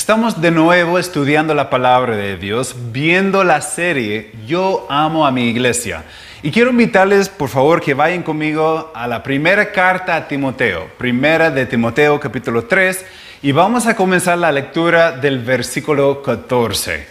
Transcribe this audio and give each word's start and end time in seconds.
Estamos 0.00 0.40
de 0.40 0.50
nuevo 0.50 0.98
estudiando 0.98 1.54
la 1.54 1.68
palabra 1.68 2.16
de 2.16 2.38
Dios, 2.38 2.74
viendo 2.90 3.44
la 3.44 3.60
serie 3.60 4.32
Yo 4.46 4.86
amo 4.88 5.26
a 5.26 5.30
mi 5.30 5.50
iglesia. 5.50 6.04
Y 6.42 6.50
quiero 6.50 6.70
invitarles, 6.70 7.28
por 7.28 7.50
favor, 7.50 7.82
que 7.82 7.92
vayan 7.92 8.22
conmigo 8.22 8.90
a 8.94 9.06
la 9.06 9.22
primera 9.22 9.72
carta 9.72 10.16
a 10.16 10.26
Timoteo, 10.26 10.88
primera 10.96 11.50
de 11.50 11.66
Timoteo 11.66 12.18
capítulo 12.18 12.64
3, 12.64 13.04
y 13.42 13.52
vamos 13.52 13.86
a 13.86 13.94
comenzar 13.94 14.38
la 14.38 14.50
lectura 14.50 15.12
del 15.12 15.38
versículo 15.40 16.22
14. 16.22 17.06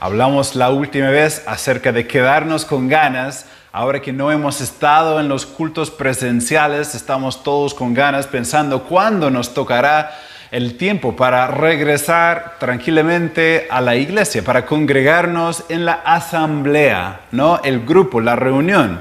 Hablamos 0.00 0.56
la 0.56 0.70
última 0.70 1.10
vez 1.10 1.42
acerca 1.46 1.92
de 1.92 2.06
quedarnos 2.06 2.64
con 2.64 2.88
ganas. 2.88 3.44
Ahora 3.70 4.00
que 4.00 4.14
no 4.14 4.32
hemos 4.32 4.62
estado 4.62 5.20
en 5.20 5.28
los 5.28 5.44
cultos 5.44 5.90
presenciales, 5.90 6.94
estamos 6.94 7.42
todos 7.42 7.74
con 7.74 7.92
ganas 7.92 8.26
pensando 8.26 8.84
cuándo 8.84 9.30
nos 9.30 9.52
tocará 9.52 10.10
el 10.50 10.76
tiempo 10.76 11.14
para 11.14 11.46
regresar 11.46 12.56
tranquilamente 12.58 13.68
a 13.70 13.80
la 13.80 13.94
iglesia, 13.94 14.42
para 14.42 14.66
congregarnos 14.66 15.64
en 15.68 15.84
la 15.84 15.92
asamblea, 16.04 17.20
¿no? 17.30 17.60
El 17.62 17.86
grupo, 17.86 18.20
la 18.20 18.34
reunión, 18.34 19.00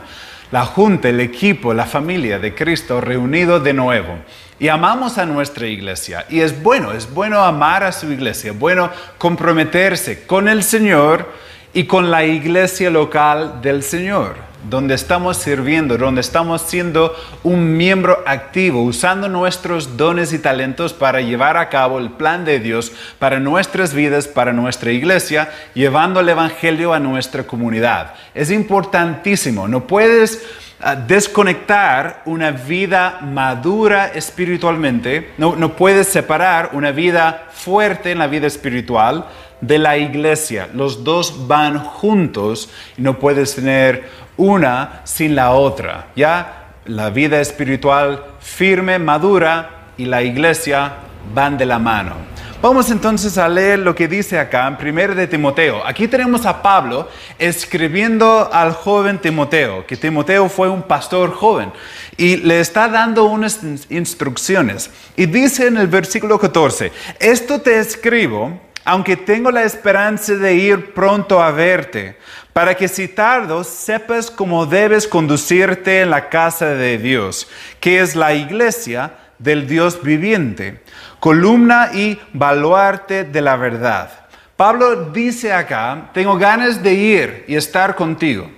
la 0.51 0.65
junta, 0.65 1.09
el 1.09 1.19
equipo, 1.19 1.73
la 1.73 1.85
familia 1.85 2.37
de 2.37 2.53
Cristo 2.53 3.01
reunido 3.01 3.59
de 3.59 3.73
nuevo. 3.73 4.19
Y 4.59 4.67
amamos 4.67 5.17
a 5.17 5.25
nuestra 5.25 5.67
iglesia. 5.67 6.25
Y 6.29 6.41
es 6.41 6.61
bueno, 6.61 6.91
es 6.91 7.11
bueno 7.11 7.39
amar 7.43 7.83
a 7.83 7.91
su 7.91 8.11
iglesia, 8.11 8.51
bueno 8.51 8.91
comprometerse 9.17 10.27
con 10.27 10.49
el 10.49 10.63
Señor 10.63 11.31
y 11.73 11.85
con 11.85 12.11
la 12.11 12.25
iglesia 12.25 12.89
local 12.89 13.61
del 13.61 13.83
Señor 13.83 14.48
donde 14.67 14.95
estamos 14.95 15.37
sirviendo, 15.37 15.97
donde 15.97 16.21
estamos 16.21 16.61
siendo 16.61 17.15
un 17.43 17.77
miembro 17.77 18.23
activo, 18.25 18.83
usando 18.83 19.29
nuestros 19.29 19.95
dones 19.95 20.33
y 20.33 20.39
talentos 20.39 20.93
para 20.93 21.21
llevar 21.21 21.57
a 21.57 21.69
cabo 21.69 21.99
el 21.99 22.11
plan 22.11 22.45
de 22.45 22.59
Dios 22.59 22.91
para 23.19 23.39
nuestras 23.39 23.93
vidas, 23.93 24.27
para 24.27 24.51
nuestra 24.51 24.91
iglesia, 24.91 25.49
llevando 25.73 26.19
el 26.19 26.29
Evangelio 26.29 26.93
a 26.93 26.99
nuestra 26.99 27.43
comunidad. 27.43 28.13
Es 28.33 28.51
importantísimo, 28.51 29.67
no 29.67 29.87
puedes 29.87 30.45
ah, 30.81 30.95
desconectar 30.95 32.21
una 32.25 32.51
vida 32.51 33.19
madura 33.21 34.07
espiritualmente, 34.07 35.31
no, 35.37 35.55
no 35.55 35.75
puedes 35.75 36.07
separar 36.07 36.71
una 36.73 36.91
vida 36.91 37.47
fuerte 37.51 38.11
en 38.11 38.19
la 38.19 38.27
vida 38.27 38.47
espiritual 38.47 39.25
de 39.61 39.77
la 39.77 39.97
iglesia. 39.97 40.69
Los 40.73 41.03
dos 41.03 41.47
van 41.47 41.79
juntos 41.79 42.69
y 42.97 43.01
no 43.01 43.19
puedes 43.19 43.55
tener 43.55 44.28
una 44.39 45.01
sin 45.03 45.35
la 45.35 45.51
otra. 45.51 46.07
Ya 46.15 46.71
la 46.85 47.09
vida 47.09 47.39
espiritual 47.41 48.23
firme, 48.39 48.97
madura 48.97 49.91
y 49.97 50.05
la 50.05 50.23
iglesia 50.23 50.93
van 51.35 51.57
de 51.57 51.65
la 51.65 51.77
mano. 51.77 52.15
Vamos 52.61 52.89
entonces 52.89 53.37
a 53.37 53.47
leer 53.47 53.79
lo 53.79 53.95
que 53.95 54.07
dice 54.07 54.39
acá 54.39 54.67
en 54.67 54.75
1 54.75 55.15
de 55.15 55.27
Timoteo. 55.27 55.85
Aquí 55.85 56.07
tenemos 56.07 56.45
a 56.45 56.61
Pablo 56.61 57.09
escribiendo 57.37 58.49
al 58.51 58.73
joven 58.73 59.19
Timoteo, 59.19 59.85
que 59.85 59.95
Timoteo 59.95 60.49
fue 60.49 60.67
un 60.67 60.83
pastor 60.83 61.33
joven, 61.33 61.71
y 62.17 62.37
le 62.37 62.59
está 62.59 62.89
dando 62.89 63.25
unas 63.25 63.59
instrucciones. 63.89 64.89
Y 65.15 65.25
dice 65.25 65.67
en 65.67 65.77
el 65.77 65.87
versículo 65.87 66.37
14, 66.37 66.91
esto 67.19 67.61
te 67.61 67.79
escribo 67.79 68.59
aunque 68.89 69.15
tengo 69.15 69.51
la 69.51 69.63
esperanza 69.63 70.33
de 70.33 70.55
ir 70.55 70.95
pronto 70.95 71.43
a 71.43 71.51
verte, 71.51 72.17
para 72.53 72.75
que 72.75 72.87
si 72.87 73.07
tardo 73.07 73.63
sepas 73.63 74.29
cómo 74.29 74.65
debes 74.65 75.07
conducirte 75.07 76.01
en 76.01 76.09
la 76.09 76.29
casa 76.29 76.67
de 76.67 76.97
Dios, 76.97 77.47
que 77.79 77.99
es 77.99 78.15
la 78.15 78.33
iglesia 78.33 79.13
del 79.37 79.67
Dios 79.67 80.01
viviente, 80.03 80.81
columna 81.19 81.91
y 81.93 82.19
baluarte 82.33 83.23
de 83.23 83.41
la 83.41 83.55
verdad. 83.55 84.11
Pablo 84.55 85.05
dice 85.11 85.53
acá, 85.53 86.09
tengo 86.13 86.37
ganas 86.37 86.83
de 86.83 86.93
ir 86.93 87.45
y 87.47 87.55
estar 87.55 87.95
contigo 87.95 88.51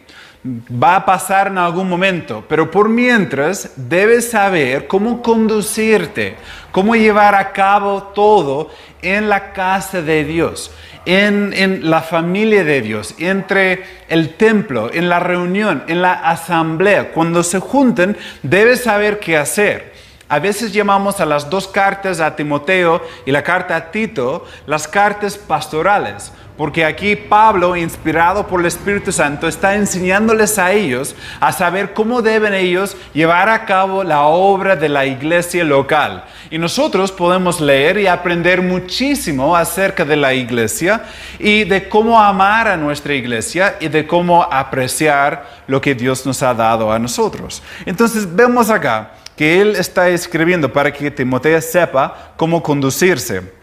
va 0.43 0.95
a 0.95 1.05
pasar 1.05 1.47
en 1.47 1.57
algún 1.57 1.87
momento, 1.87 2.43
pero 2.47 2.71
por 2.71 2.89
mientras 2.89 3.71
debes 3.75 4.31
saber 4.31 4.87
cómo 4.87 5.21
conducirte, 5.21 6.35
cómo 6.71 6.95
llevar 6.95 7.35
a 7.35 7.51
cabo 7.51 8.03
todo 8.15 8.69
en 9.01 9.29
la 9.29 9.53
casa 9.53 10.01
de 10.01 10.23
Dios, 10.23 10.71
en, 11.05 11.89
la 11.89 12.01
familia 12.01 12.63
de 12.63 12.81
Dios, 12.81 13.15
entre 13.19 13.83
el 14.07 14.33
templo, 14.35 14.91
en 14.91 15.09
la 15.09 15.19
reunión, 15.19 15.83
en 15.87 16.01
la 16.01 16.13
asamblea. 16.13 17.11
Cuando 17.11 17.43
se 17.43 17.59
junten, 17.59 18.17
debes 18.41 18.83
saber 18.83 19.19
qué 19.19 19.37
hacer. 19.37 19.91
A 20.27 20.39
veces 20.39 20.71
llamamos 20.71 21.19
a 21.19 21.25
las 21.25 21.49
dos 21.49 21.67
cartas 21.67 22.19
a 22.19 22.35
Timoteo 22.35 23.01
y 23.25 23.31
la 23.31 23.43
carta 23.43 23.75
a 23.75 23.91
Tito 23.91 24.45
las 24.65 24.87
cartas 24.87 25.37
pastorales 25.37 26.31
porque 26.61 26.85
aquí 26.85 27.15
Pablo, 27.15 27.75
inspirado 27.75 28.45
por 28.45 28.59
el 28.59 28.67
Espíritu 28.67 29.11
Santo, 29.11 29.47
está 29.47 29.73
enseñándoles 29.73 30.59
a 30.59 30.71
ellos 30.71 31.15
a 31.39 31.51
saber 31.51 31.93
cómo 31.93 32.21
deben 32.21 32.53
ellos 32.53 32.95
llevar 33.15 33.49
a 33.49 33.65
cabo 33.65 34.03
la 34.03 34.21
obra 34.25 34.75
de 34.75 34.87
la 34.87 35.07
iglesia 35.07 35.63
local. 35.63 36.23
Y 36.51 36.59
nosotros 36.59 37.11
podemos 37.11 37.59
leer 37.59 37.97
y 37.97 38.05
aprender 38.05 38.61
muchísimo 38.61 39.55
acerca 39.55 40.05
de 40.05 40.15
la 40.15 40.35
iglesia 40.35 41.01
y 41.39 41.63
de 41.63 41.89
cómo 41.89 42.21
amar 42.21 42.67
a 42.67 42.77
nuestra 42.77 43.15
iglesia 43.15 43.77
y 43.79 43.87
de 43.87 44.05
cómo 44.05 44.43
apreciar 44.43 45.63
lo 45.65 45.81
que 45.81 45.95
Dios 45.95 46.27
nos 46.27 46.43
ha 46.43 46.53
dado 46.53 46.91
a 46.91 46.99
nosotros. 46.99 47.63
Entonces 47.87 48.35
vemos 48.35 48.69
acá 48.69 49.13
que 49.35 49.61
él 49.61 49.75
está 49.77 50.09
escribiendo 50.09 50.71
para 50.71 50.93
que 50.93 51.09
Timoteo 51.09 51.59
sepa 51.59 52.33
cómo 52.37 52.61
conducirse 52.61 53.60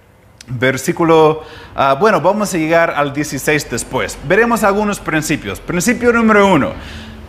versículo, 0.48 1.42
ah, 1.74 1.96
bueno, 1.98 2.20
vamos 2.20 2.52
a 2.54 2.58
llegar 2.58 2.90
al 2.90 3.12
16 3.12 3.70
después. 3.70 4.18
Veremos 4.24 4.64
algunos 4.64 5.00
principios. 5.00 5.60
Principio 5.60 6.12
número 6.12 6.52
uno, 6.52 6.72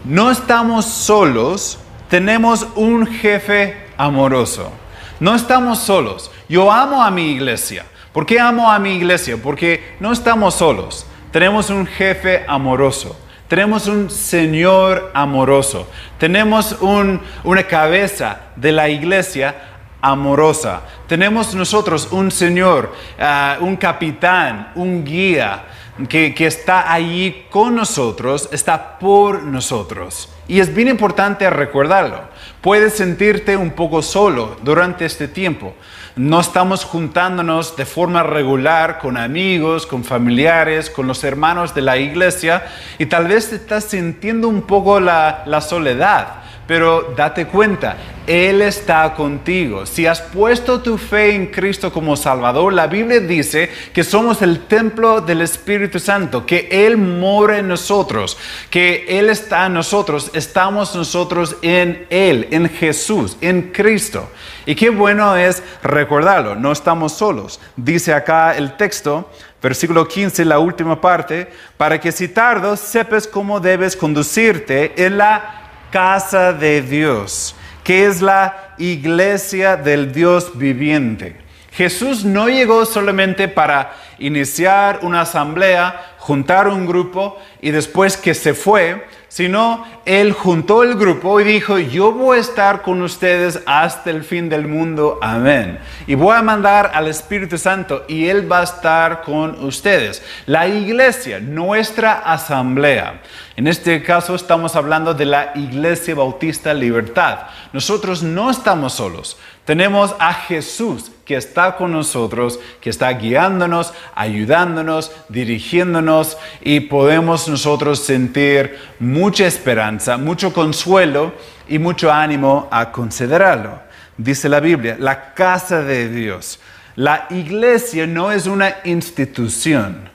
no 0.06 0.31
estamos 0.31 0.85
solos, 0.85 1.79
tenemos 2.09 2.68
un 2.75 3.06
jefe 3.06 3.75
amoroso. 3.97 4.72
No 5.19 5.35
estamos 5.35 5.79
solos. 5.79 6.31
Yo 6.47 6.72
amo 6.72 7.03
a 7.03 7.12
mi 7.12 7.31
iglesia. 7.31 7.85
¿Por 8.13 8.25
qué 8.25 8.40
amo 8.40 8.72
a 8.72 8.79
mi 8.79 8.96
iglesia? 8.96 9.38
Porque 9.41 9.96
no 10.00 10.12
estamos 10.12 10.56
solos. 10.56 11.06
Tenemos 11.31 11.69
un 11.69 11.85
jefe 11.85 12.46
amoroso. 12.47 13.19
Tenemos 13.50 13.88
un 13.88 14.09
Señor 14.09 15.12
amoroso. 15.13 15.88
Tenemos 16.18 16.78
una 16.81 17.63
cabeza 17.63 18.41
de 18.56 18.72
la 18.72 18.90
iglesia 18.90 19.69
amorosa. 20.01 20.81
Tenemos 21.07 21.53
nosotros 21.55 22.09
un 22.11 22.31
Señor, 22.31 22.93
ah, 23.19 23.57
un 23.59 23.75
capitán, 23.75 24.71
un 24.75 25.03
guía 25.03 25.65
que, 26.07 26.33
que 26.33 26.47
está 26.47 26.91
allí 26.91 27.45
con 27.49 27.75
nosotros, 27.75 28.49
está 28.51 28.97
por 28.99 29.43
nosotros. 29.43 30.29
Y 30.47 30.59
es 30.59 30.73
bien 30.73 30.87
importante 30.87 31.49
recordarlo. 31.49 32.21
Puedes 32.61 32.93
sentirte 32.93 33.55
un 33.55 33.71
poco 33.71 34.01
solo 34.01 34.57
durante 34.63 35.05
este 35.05 35.27
tiempo. 35.27 35.75
No 36.16 36.39
estamos 36.39 36.83
juntándonos 36.83 37.75
de 37.77 37.85
forma 37.85 38.23
regular 38.23 38.99
con 38.99 39.16
amigos, 39.16 39.85
con 39.85 40.03
familiares, 40.03 40.89
con 40.89 41.07
los 41.07 41.23
hermanos 41.23 41.75
de 41.75 41.81
la 41.81 41.97
iglesia 41.97 42.66
y 42.97 43.05
tal 43.05 43.27
vez 43.27 43.53
estás 43.53 43.85
sintiendo 43.85 44.47
un 44.49 44.63
poco 44.63 44.99
la, 44.99 45.43
la 45.45 45.61
soledad 45.61 46.39
pero 46.69 47.13
date 47.18 47.47
cuenta, 47.47 47.97
Él 48.28 48.62
está 48.62 49.16
contigo. 49.16 49.88
Si 49.88 50.06
has 50.06 50.22
puesto 50.22 50.81
tu 50.81 51.00
fe 51.00 51.34
en 51.34 51.47
Cristo 51.47 51.91
como 51.91 52.16
Salvador, 52.16 52.74
la 52.74 52.85
Biblia 52.85 53.19
dice 53.19 53.72
que 53.91 54.03
somos 54.03 54.44
el 54.44 54.68
templo 54.68 55.19
del 55.19 55.41
Espíritu 55.41 55.97
Santo, 55.97 56.46
que 56.46 56.68
Él 56.69 56.96
mora 56.97 57.58
en 57.58 57.68
nosotros, 57.68 58.38
que 58.69 59.03
Él 59.09 59.31
está 59.31 59.66
en 59.66 59.74
nosotros, 59.74 60.29
estamos 60.35 60.96
nosotros 60.96 61.56
en 61.63 62.06
Él, 62.12 62.47
en 62.52 62.69
Jesús, 62.69 63.35
en 63.41 63.72
Cristo. 63.72 64.29
Y 64.68 64.75
qué 64.75 64.91
bueno 64.91 65.35
es 65.35 65.63
recordarlo, 65.81 66.56
no 66.56 66.72
estamos 66.72 67.13
solos. 67.13 67.59
Dice 67.78 68.13
acá 68.13 68.56
el 68.56 68.78
texto, 68.78 69.28
versículo 69.59 70.08
15, 70.08 70.46
la 70.46 70.59
última 70.59 71.02
parte, 71.02 71.47
para 71.78 71.99
que 71.99 72.11
si 72.11 72.28
tardo 72.28 72.78
sepas 72.78 73.26
cómo 73.26 73.59
debes 73.59 73.96
conducirte 73.96 75.03
en 75.03 75.17
la 75.17 75.59
casa 75.91 76.53
de 76.53 76.82
Dios, 76.82 77.56
que 77.84 78.06
es 78.06 78.22
la 78.22 78.76
iglesia 78.78 79.78
del 79.78 80.12
Dios 80.12 80.58
viviente. 80.58 81.36
Jesús 81.72 82.26
no 82.26 82.50
llegó 82.50 82.86
solamente 82.86 83.47
para 83.47 83.94
iniciar 84.18 85.00
una 85.02 85.22
asamblea, 85.22 86.16
juntar 86.18 86.68
un 86.68 86.86
grupo 86.86 87.38
y 87.62 87.72
después 87.72 88.18
que 88.18 88.34
se 88.34 88.53
fue, 88.53 89.06
sino 89.29 89.85
Él 90.05 90.34
juntó 90.34 90.84
el 90.84 90.96
grupo 90.96 91.40
y 91.40 91.46
dijo, 91.46 91.78
yo 91.78 92.11
voy 92.11 92.37
a 92.37 92.41
estar 92.41 92.81
con 92.81 93.02
ustedes 93.02 93.61
hasta 93.66 94.09
el 94.09 94.23
fin 94.23 94.49
del 94.49 94.67
mundo, 94.67 95.17
amén. 95.22 95.79
Y 96.08 96.16
voy 96.16 96.35
a 96.35 96.41
mandar 96.41 96.91
al 96.93 97.08
Espíritu 97.08 97.58
Santo 97.58 98.03
y 98.08 98.28
Él 98.28 98.52
va 98.52 98.59
a 98.59 98.64
estar 98.64 99.22
con 99.22 99.64
ustedes. 99.64 100.22
La 100.47 100.67
iglesia, 100.67 101.40
nuestra 101.40 102.14
asamblea. 102.14 103.22
En 103.55 103.67
este 103.67 104.02
caso 104.03 104.35
estamos 104.35 104.76
hablando 104.76 105.14
de 105.14 105.26
la 105.26 105.52
Iglesia 105.55 106.16
Bautista 106.16 106.73
Libertad. 106.73 107.40
Nosotros 107.72 108.23
no 108.23 108.49
estamos 108.49 108.93
solos. 108.93 109.37
Tenemos 109.69 110.16
a 110.17 110.33
Jesús 110.33 111.11
que 111.23 111.35
está 111.35 111.75
con 111.75 111.91
nosotros, 111.91 112.59
que 112.81 112.89
está 112.89 113.11
guiándonos, 113.11 113.93
ayudándonos, 114.16 115.11
dirigiéndonos 115.29 116.39
y 116.61 116.79
podemos 116.79 117.47
nosotros 117.47 117.99
sentir 117.99 118.79
mucha 118.99 119.45
esperanza, 119.45 120.17
mucho 120.17 120.51
consuelo 120.53 121.33
y 121.67 121.77
mucho 121.77 122.11
ánimo 122.11 122.67
a 122.71 122.91
considerarlo. 122.91 123.79
Dice 124.17 124.49
la 124.49 124.59
Biblia, 124.59 124.97
la 124.99 125.35
casa 125.35 125.83
de 125.83 126.09
Dios. 126.09 126.59
La 126.95 127.27
iglesia 127.29 128.07
no 128.07 128.31
es 128.31 128.47
una 128.47 128.77
institución, 128.85 130.09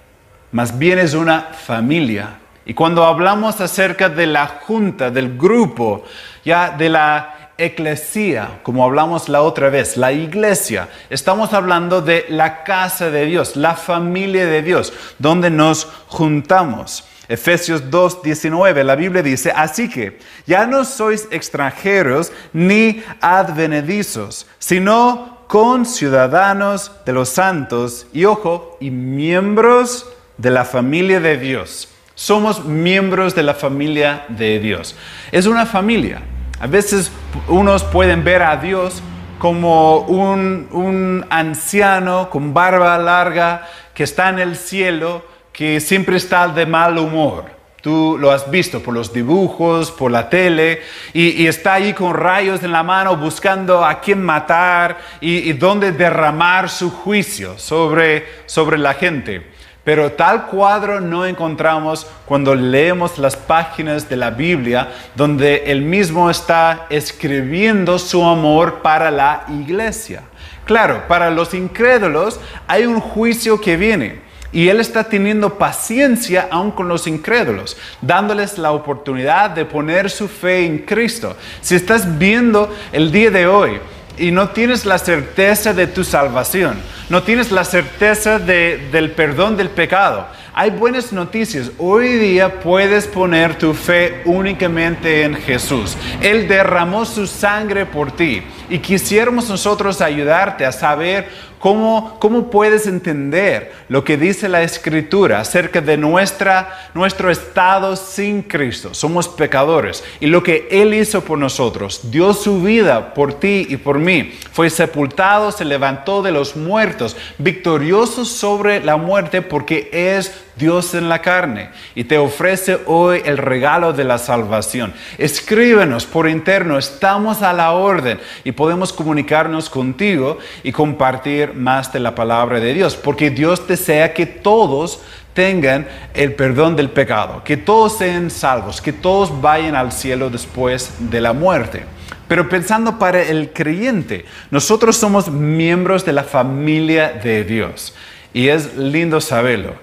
más 0.50 0.76
bien 0.76 0.98
es 0.98 1.14
una 1.14 1.42
familia. 1.42 2.38
Y 2.66 2.74
cuando 2.74 3.04
hablamos 3.04 3.60
acerca 3.60 4.08
de 4.08 4.26
la 4.26 4.48
junta, 4.48 5.12
del 5.12 5.38
grupo, 5.38 6.02
ya 6.44 6.70
de 6.70 6.88
la 6.88 7.33
eclesía, 7.58 8.60
como 8.62 8.84
hablamos 8.84 9.28
la 9.28 9.42
otra 9.42 9.70
vez, 9.70 9.96
la 9.96 10.12
iglesia. 10.12 10.88
Estamos 11.10 11.52
hablando 11.52 12.00
de 12.00 12.26
la 12.28 12.64
casa 12.64 13.10
de 13.10 13.26
Dios, 13.26 13.56
la 13.56 13.74
familia 13.74 14.46
de 14.46 14.62
Dios, 14.62 14.92
donde 15.18 15.50
nos 15.50 15.86
juntamos. 16.08 17.04
Efesios 17.28 17.90
2, 17.90 18.22
19, 18.22 18.84
la 18.84 18.96
Biblia 18.96 19.22
dice, 19.22 19.50
así 19.54 19.88
que 19.88 20.18
ya 20.46 20.66
no 20.66 20.84
sois 20.84 21.26
extranjeros 21.30 22.32
ni 22.52 23.02
advenedizos, 23.20 24.46
sino 24.58 25.38
con 25.48 25.86
ciudadanos 25.86 26.90
de 27.06 27.12
los 27.12 27.30
santos 27.30 28.06
y 28.12 28.24
ojo, 28.24 28.76
y 28.80 28.90
miembros 28.90 30.06
de 30.36 30.50
la 30.50 30.64
familia 30.64 31.20
de 31.20 31.38
Dios. 31.38 31.88
Somos 32.14 32.64
miembros 32.64 33.34
de 33.34 33.42
la 33.42 33.54
familia 33.54 34.26
de 34.28 34.58
Dios. 34.58 34.94
Es 35.32 35.46
una 35.46 35.66
familia. 35.66 36.22
A 36.64 36.66
veces 36.66 37.12
unos 37.46 37.84
pueden 37.84 38.24
ver 38.24 38.42
a 38.42 38.56
Dios 38.56 39.02
como 39.38 39.98
un, 39.98 41.26
anciano 41.28 42.30
con 42.30 42.54
barba 42.54 42.96
larga 42.96 43.68
que 43.92 44.02
está 44.02 44.30
en 44.30 44.38
el 44.38 44.56
cielo, 44.56 45.26
que 45.52 45.78
siempre 45.78 46.16
está 46.16 46.48
de 46.48 46.64
mal 46.64 46.96
humor. 46.96 47.50
Tú 47.82 48.16
lo 48.18 48.30
has 48.30 48.50
visto 48.50 48.82
por 48.82 48.94
los 48.94 49.12
dibujos, 49.12 49.90
por 49.90 50.10
la 50.10 50.30
tele, 50.30 50.80
y, 51.12 51.46
está 51.46 51.74
ahí 51.74 51.92
con 51.92 52.14
rayos 52.14 52.62
en 52.62 52.72
la 52.72 52.82
mano 52.82 53.14
buscando 53.18 53.84
a 53.84 54.00
quién 54.00 54.22
matar 54.22 54.96
y, 55.20 55.50
y 55.50 55.52
dónde 55.52 55.92
derramar 55.92 56.70
su 56.70 56.90
juicio 56.90 57.58
sobre, 57.58 58.24
sobre 58.46 58.78
la 58.78 58.94
gente. 58.94 59.53
Pero 59.84 60.12
tal 60.12 60.46
cuadro 60.46 61.00
no 61.00 61.26
encontramos 61.26 62.06
cuando 62.24 62.54
leemos 62.54 63.18
las 63.18 63.36
páginas 63.36 64.08
de 64.08 64.16
la 64.16 64.30
Biblia 64.30 64.88
donde 65.14 65.64
él 65.66 65.82
mismo 65.82 66.30
está 66.30 66.86
escribiendo 66.88 67.98
su 67.98 68.24
amor 68.24 68.80
para 68.80 69.10
la 69.10 69.44
iglesia. 69.48 70.22
Claro, 70.64 71.02
para 71.06 71.30
los 71.30 71.52
incrédulos 71.52 72.40
hay 72.66 72.86
un 72.86 72.98
juicio 72.98 73.60
que 73.60 73.76
viene. 73.76 74.24
Y 74.50 74.68
Él 74.68 74.78
está 74.78 75.02
teniendo 75.02 75.58
paciencia 75.58 76.46
aún 76.48 76.70
con 76.70 76.86
los 76.86 77.08
incrédulos, 77.08 77.76
dándoles 78.00 78.56
la 78.56 78.70
oportunidad 78.70 79.50
de 79.50 79.64
poner 79.64 80.08
su 80.08 80.28
fe 80.28 80.64
en 80.64 80.78
Cristo. 80.78 81.36
Si 81.60 81.74
estás 81.74 82.18
viendo 82.18 82.72
el 82.92 83.10
día 83.10 83.32
de 83.32 83.48
hoy 83.48 83.80
y 84.18 84.30
no 84.30 84.50
tienes 84.50 84.86
la 84.86 84.98
certeza 84.98 85.74
de 85.74 85.86
tu 85.86 86.04
salvación, 86.04 86.76
no 87.08 87.22
tienes 87.22 87.50
la 87.50 87.64
certeza 87.64 88.38
del 88.38 89.10
perdón 89.12 89.56
del 89.56 89.70
pecado, 89.70 90.26
hay 90.56 90.70
buenas 90.70 91.12
noticias. 91.12 91.72
Hoy 91.78 92.12
día 92.12 92.60
puedes 92.60 93.08
poner 93.08 93.58
tu 93.58 93.74
fe 93.74 94.22
únicamente 94.24 95.24
en 95.24 95.34
Jesús. 95.34 95.96
Él 96.20 96.46
derramó 96.46 97.04
su 97.04 97.26
sangre 97.26 97.86
por 97.86 98.12
ti 98.12 98.44
y 98.70 98.78
quisiéramos 98.78 99.48
nosotros 99.48 100.00
ayudarte 100.00 100.64
a 100.64 100.70
saber 100.70 101.28
¿Cómo, 101.64 102.50
puedes 102.50 102.86
entender 102.86 103.72
lo 103.88 104.04
que 104.04 104.18
dice 104.18 104.50
la 104.50 104.62
Escritura 104.62 105.40
acerca 105.40 105.80
de 105.80 105.96
nuestra, 105.96 106.90
nuestro 106.92 107.30
estado 107.30 107.96
sin 107.96 108.42
Cristo? 108.42 108.92
Somos 108.92 109.28
pecadores. 109.28 110.04
Y 110.20 110.26
lo 110.26 110.42
que 110.42 110.68
Él 110.70 110.92
hizo 110.92 111.22
por 111.24 111.38
nosotros, 111.38 112.10
dio 112.10 112.34
su 112.34 112.60
vida 112.60 113.14
por 113.14 113.40
ti 113.40 113.66
y 113.70 113.78
por 113.78 113.98
mí. 113.98 114.34
Fue 114.52 114.68
sepultado, 114.68 115.52
se 115.52 115.64
levantó 115.64 116.20
de 116.20 116.32
los 116.32 116.54
muertos, 116.54 117.16
victorioso 117.38 118.26
sobre 118.26 118.84
la 118.84 118.98
muerte 118.98 119.40
porque 119.40 119.88
es 119.90 120.34
Dios 120.56 120.94
en 120.94 121.08
la 121.08 121.20
carne 121.20 121.70
y 121.94 122.04
te 122.04 122.18
ofrece 122.18 122.78
hoy 122.86 123.22
el 123.24 123.38
regalo 123.38 123.92
de 123.92 124.04
la 124.04 124.18
salvación. 124.18 124.94
Escríbenos 125.18 126.06
por 126.06 126.28
interno, 126.28 126.78
estamos 126.78 127.42
a 127.42 127.52
la 127.52 127.72
orden 127.72 128.20
y 128.44 128.52
podemos 128.52 128.92
comunicarnos 128.92 129.68
contigo 129.68 130.38
y 130.62 130.72
compartir 130.72 131.54
más 131.54 131.92
de 131.92 132.00
la 132.00 132.14
palabra 132.14 132.60
de 132.60 132.74
Dios, 132.74 132.96
porque 132.96 133.30
Dios 133.30 133.66
desea 133.66 134.14
que 134.14 134.26
todos 134.26 135.00
tengan 135.34 135.86
el 136.14 136.34
perdón 136.34 136.76
del 136.76 136.90
pecado, 136.90 137.42
que 137.44 137.56
todos 137.56 137.98
sean 137.98 138.30
salvos, 138.30 138.80
que 138.80 138.92
todos 138.92 139.40
vayan 139.40 139.74
al 139.74 139.92
cielo 139.92 140.30
después 140.30 140.94
de 140.98 141.20
la 141.20 141.32
muerte. 141.32 141.84
Pero 142.28 142.48
pensando 142.48 142.98
para 142.98 143.22
el 143.22 143.52
creyente, 143.52 144.24
nosotros 144.50 144.96
somos 144.96 145.28
miembros 145.30 146.04
de 146.04 146.12
la 146.12 146.24
familia 146.24 147.10
de 147.10 147.44
Dios 147.44 147.94
y 148.32 148.48
es 148.48 148.76
lindo 148.76 149.20
saberlo. 149.20 149.74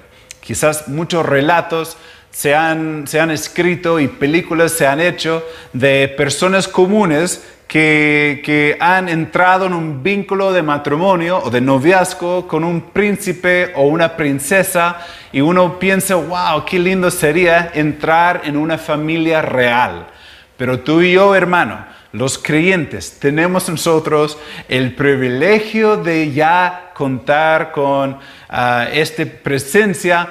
Quizás 0.41 0.87
muchos 0.87 1.25
relatos 1.25 1.97
se 2.31 2.55
han, 2.55 3.05
se 3.07 3.19
han 3.19 3.29
escrito 3.29 3.99
y 3.99 4.07
películas 4.07 4.71
se 4.71 4.87
han 4.87 4.99
hecho 4.99 5.45
de 5.73 6.07
personas 6.17 6.67
comunes 6.67 7.43
que, 7.67 8.41
que, 8.43 8.77
han 8.81 9.07
entrado 9.07 9.65
en 9.65 9.73
un 9.73 10.03
vínculo 10.03 10.51
de 10.51 10.61
matrimonio 10.61 11.39
o 11.39 11.49
de 11.49 11.61
noviazgo 11.61 12.47
con 12.47 12.65
un 12.65 12.81
príncipe 12.91 13.71
o 13.75 13.83
una 13.83 14.17
princesa 14.17 14.97
y 15.31 15.39
uno 15.39 15.79
piensa, 15.79 16.15
wow, 16.15 16.65
qué 16.65 16.79
lindo 16.79 17.09
sería 17.11 17.71
entrar 17.73 18.41
en 18.43 18.57
una 18.57 18.77
familia 18.77 19.41
real. 19.41 20.07
Pero 20.57 20.81
tú 20.81 21.01
y 21.01 21.13
yo, 21.13 21.33
hermano, 21.33 21.85
los 22.11 22.37
creyentes, 22.37 23.17
tenemos 23.19 23.69
nosotros 23.69 24.37
el 24.67 24.95
privilegio 24.95 25.97
de 25.97 26.31
ya 26.31 26.91
contar 26.93 27.71
con 27.71 28.11
uh, 28.11 28.17
esta 28.91 29.25
presencia 29.25 30.27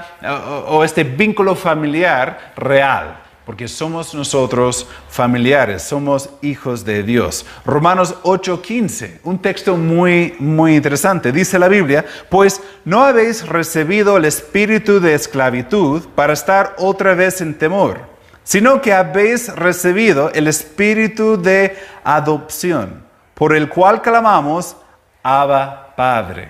o 0.69 0.85
este 0.85 1.05
vínculo 1.05 1.55
familiar 1.55 2.53
real, 2.57 3.23
porque 3.47 3.67
somos 3.67 4.15
nosotros 4.15 4.87
familiares, 5.09 5.83
somos 5.83 6.29
hijos 6.43 6.85
de 6.85 7.03
Dios. 7.03 7.47
Romanos 7.65 8.15
8:15, 8.25 9.21
un 9.25 9.39
texto 9.39 9.77
muy, 9.77 10.35
muy 10.39 10.77
interesante. 10.77 11.33
Dice 11.33 11.59
la 11.59 11.69
Biblia, 11.69 12.05
pues 12.29 12.61
no 12.85 13.03
habéis 13.03 13.47
recibido 13.47 14.19
el 14.19 14.27
espíritu 14.27 15.01
de 15.01 15.15
esclavitud 15.15 16.03
para 16.15 16.35
estar 16.35 16.75
otra 16.79 17.15
vez 17.15 17.41
en 17.41 17.55
temor 17.55 18.10
sino 18.51 18.83
que 18.83 18.93
habéis 18.93 19.55
recibido 19.55 20.33
el 20.35 20.49
espíritu 20.49 21.41
de 21.41 21.79
adopción, 22.03 23.01
por 23.33 23.55
el 23.55 23.69
cual 23.69 24.03
clamamos, 24.03 24.77
Abba 25.23 25.95
Padre. 25.95 26.49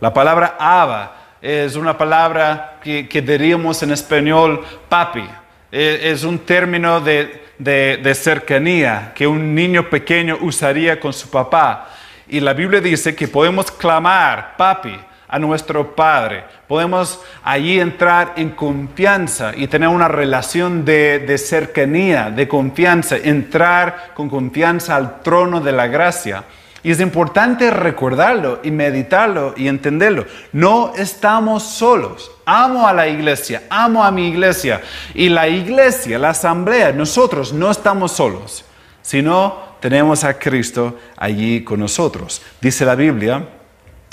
La 0.00 0.12
palabra 0.12 0.56
Abba 0.58 1.16
es 1.40 1.76
una 1.76 1.96
palabra 1.96 2.80
que, 2.82 3.06
diríamos 3.24 3.80
en 3.84 3.92
español 3.92 4.64
papi. 4.88 5.30
E, 5.70 6.10
es 6.10 6.24
un 6.24 6.40
término 6.40 7.00
de, 7.00 7.40
de 7.56 8.14
cercanía 8.16 9.12
que 9.14 9.24
un 9.24 9.54
niño 9.54 9.88
pequeño 9.88 10.38
usaría 10.40 10.98
con 10.98 11.12
su 11.12 11.30
papá. 11.30 11.88
Y 12.26 12.40
la 12.40 12.52
Biblia 12.52 12.80
dice 12.80 13.14
que 13.14 13.28
podemos 13.28 13.70
clamar, 13.70 14.56
papi, 14.56 14.98
a 15.28 15.38
nuestro 15.38 15.94
Padre. 15.94 16.44
Podemos 16.66 17.20
allí 17.44 17.78
entrar 17.78 18.32
en 18.36 18.50
confianza 18.50 19.52
y 19.54 19.68
tener 19.68 19.88
una 19.88 20.08
relación 20.08 20.84
de, 20.84 21.36
cercanía, 21.38 22.30
de 22.30 22.48
confianza, 22.48 23.16
entrar 23.16 24.12
con 24.14 24.28
confianza 24.28 24.96
al 24.96 25.22
trono 25.22 25.60
de 25.60 25.72
la 25.72 25.86
gracia. 25.86 26.44
Y 26.82 26.92
es 26.92 27.00
importante 27.00 27.70
recordarlo 27.70 28.60
y 28.62 28.70
meditarlo 28.70 29.52
y 29.56 29.68
entenderlo. 29.68 30.26
No 30.52 30.92
estamos 30.96 31.64
solos. 31.64 32.30
Amo 32.46 32.86
a 32.86 32.94
la 32.94 33.08
iglesia, 33.08 33.64
amo 33.68 34.02
a 34.04 34.10
mi 34.10 34.28
iglesia. 34.28 34.80
Y 35.12 35.28
la 35.28 35.48
iglesia, 35.48 36.18
la 36.18 36.30
asamblea, 36.30 36.92
nosotros 36.92 37.52
no 37.52 37.70
estamos 37.70 38.12
solos, 38.12 38.64
sino 39.02 39.68
tenemos 39.80 40.24
a 40.24 40.38
Cristo 40.38 40.98
allí 41.16 41.62
con 41.64 41.80
nosotros. 41.80 42.40
Dice 42.60 42.84
la 42.84 42.94
Biblia, 42.94 43.44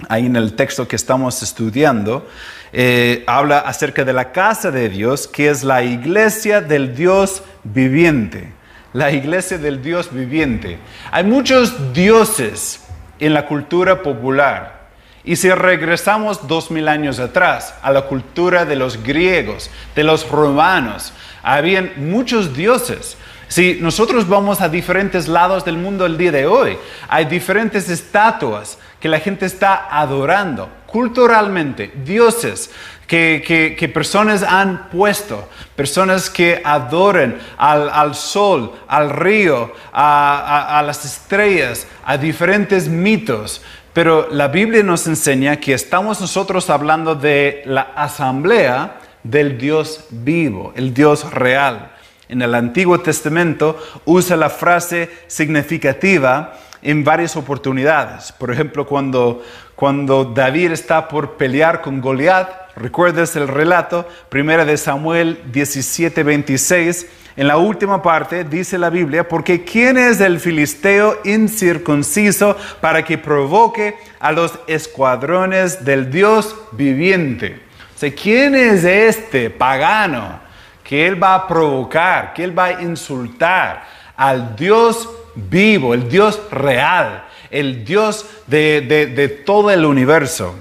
ahí 0.10 0.26
en 0.26 0.36
el 0.36 0.54
texto 0.54 0.88
que 0.88 0.96
estamos 0.96 1.42
estudiando, 1.42 2.28
eh, 2.74 3.24
habla 3.28 3.60
acerca 3.60 4.04
de 4.04 4.14
la 4.14 4.32
casa 4.32 4.72
de 4.72 4.90
Dios, 4.90 5.28
que 5.28 5.50
es 5.50 5.64
la 5.64 5.84
iglesia 5.84 6.62
del 6.62 6.96
Dios 6.96 7.44
viviente. 7.64 8.52
La 8.94 9.12
iglesia 9.12 9.58
del 9.58 9.82
Dios 9.82 10.14
viviente. 10.14 10.78
Hay 11.12 11.24
muchos 11.24 11.94
dioses 11.94 12.82
en 13.20 13.34
la 13.34 13.46
cultura 13.46 14.02
popular. 14.02 14.86
Y 15.24 15.38
si 15.38 15.50
regresamos 15.50 16.48
dos 16.48 16.70
mil 16.70 16.88
años 16.88 17.20
atrás 17.20 17.74
a 17.82 17.92
la 17.92 18.04
cultura 18.04 18.64
de 18.64 18.76
los 18.76 19.02
griegos, 19.02 19.70
de 19.96 20.04
los 20.04 20.30
romanos, 20.30 21.14
habían 21.42 21.94
muchos 21.98 22.56
dioses. 22.56 23.18
Si 23.48 23.78
nosotros 23.82 24.28
vamos 24.28 24.62
a 24.62 24.70
diferentes 24.70 25.28
lados 25.28 25.66
del 25.66 25.78
mundo 25.78 26.06
el 26.06 26.18
día 26.18 26.32
de 26.32 26.46
hoy, 26.46 26.78
hay 27.08 27.26
diferentes 27.26 27.90
estatuas 27.90 28.78
que 29.06 29.10
la 29.10 29.20
gente 29.20 29.46
está 29.46 29.88
adorando 29.92 30.68
culturalmente, 30.88 31.94
dioses 32.04 32.72
que, 33.06 33.92
personas 33.94 34.42
han 34.42 34.90
puesto, 34.90 35.48
personas 35.76 36.28
que 36.32 36.60
adoren 36.66 37.38
al, 37.56 38.16
sol, 38.16 38.74
al 38.88 39.12
río, 39.12 39.72
a, 39.94 40.80
a 40.80 40.82
las 40.82 41.06
estrellas, 41.06 41.86
a 42.04 42.18
diferentes 42.18 42.90
mitos. 42.90 43.62
Pero 43.94 44.28
la 44.32 44.48
Biblia 44.48 44.82
nos 44.82 45.06
enseña 45.06 45.58
que 45.58 45.76
estamos 45.76 46.20
nosotros 46.20 46.72
hablando 46.72 47.14
de 47.14 47.62
la 47.68 47.82
asamblea 47.96 49.02
del 49.22 49.60
Dios 49.60 50.06
vivo, 50.10 50.74
el 50.76 50.96
Dios 50.96 51.32
real 51.32 51.92
en 52.28 52.42
el 52.42 52.56
Antiguo 52.56 53.00
Testamento 53.02 53.80
usa 54.06 54.36
la 54.36 54.50
frase 54.50 55.10
significativa 55.28 56.58
en 56.86 57.04
varias 57.04 57.36
oportunidades. 57.36 58.32
Por 58.32 58.52
ejemplo, 58.52 58.86
cuando, 58.86 59.44
cuando 59.76 60.24
David 60.24 60.72
está 60.72 61.08
por 61.08 61.36
pelear 61.36 61.82
con 61.82 62.00
Goliat, 62.00 62.76
recuerdas 62.76 63.36
el 63.36 63.48
relato, 63.48 64.08
primera 64.30 64.64
de 64.64 64.78
Samuel 64.78 65.42
17, 65.52 66.24
26, 66.24 67.08
en 67.36 67.48
la 67.48 67.58
última 67.58 68.02
parte 68.02 68.46
dice 68.46 68.78
la 68.78 68.90
Biblia, 68.90 69.28
porque 69.28 69.66
¿quién 69.66 69.98
es 69.98 70.22
el 70.22 70.40
filisteo 70.40 71.20
incircunciso 71.26 72.56
para 72.80 73.04
que 73.04 73.18
provoque 73.18 73.98
a 74.20 74.32
los 74.32 74.58
escuadrones 74.68 75.84
del 75.84 76.10
Dios 76.10 76.56
viviente? 76.72 77.60
O 77.94 78.00
sea, 78.00 78.14
¿quién 78.14 78.56
es 78.56 78.86
este 78.86 79.50
pagano? 79.50 80.46
que 80.86 81.08
Él 81.08 81.22
va 81.22 81.34
a 81.34 81.48
provocar, 81.48 82.32
que 82.32 82.44
Él 82.44 82.58
va 82.58 82.66
a 82.66 82.82
insultar 82.84 83.84
al 84.16 84.56
Dios 84.56 85.10
vivo, 85.36 85.94
el 85.94 86.10
Dios 86.10 86.40
real, 86.52 87.26
el 87.52 87.86
Dios 87.86 88.26
de, 88.48 89.44
todo 89.46 89.72
el 89.72 89.86
universo. 89.86 90.56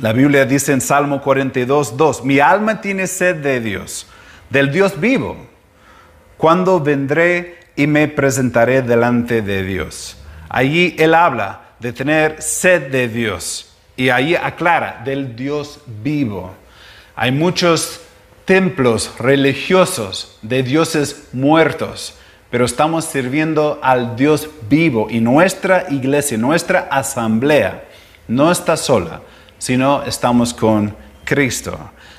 La 0.00 0.12
Biblia 0.12 0.44
dice 0.44 0.72
en 0.72 0.80
Salmo 0.80 1.20
42, 1.20 1.96
2, 1.96 2.24
mi 2.24 2.38
alma 2.38 2.80
tiene 2.80 3.06
sed 3.06 3.36
de 3.36 3.60
Dios, 3.60 4.06
del 4.50 4.70
Dios 4.70 4.98
vivo. 5.00 5.36
¿Cuándo 6.36 6.80
vendré 6.80 7.58
y 7.74 7.86
me 7.86 8.06
presentaré 8.06 8.82
delante 8.82 9.42
de 9.42 9.64
Dios? 9.64 10.16
Allí 10.48 10.94
Él 10.98 11.14
habla 11.14 11.62
de 11.80 11.92
tener 11.92 12.40
sed 12.40 12.90
de 12.90 13.08
Dios 13.08 13.76
y 13.96 14.10
ahí 14.10 14.34
aclara 14.36 15.02
del 15.04 15.34
Dios 15.34 15.80
vivo. 15.86 16.54
Hay 17.16 17.32
muchos 17.32 18.00
templos 18.44 19.12
religiosos 19.18 20.38
de 20.40 20.62
dioses 20.62 21.28
muertos, 21.32 22.14
pero 22.50 22.64
estamos 22.64 23.04
sirviendo 23.04 23.78
al 23.82 24.16
Dios 24.16 24.48
vivo 24.68 25.08
y 25.10 25.20
nuestra 25.20 25.86
iglesia, 25.90 26.38
nuestra 26.38 26.88
asamblea, 26.90 27.84
no 28.26 28.50
está 28.50 28.76
sola, 28.76 29.22
sino 29.58 30.02
estamos 30.04 30.54
con 30.54 30.94
Cristo. 31.24 31.78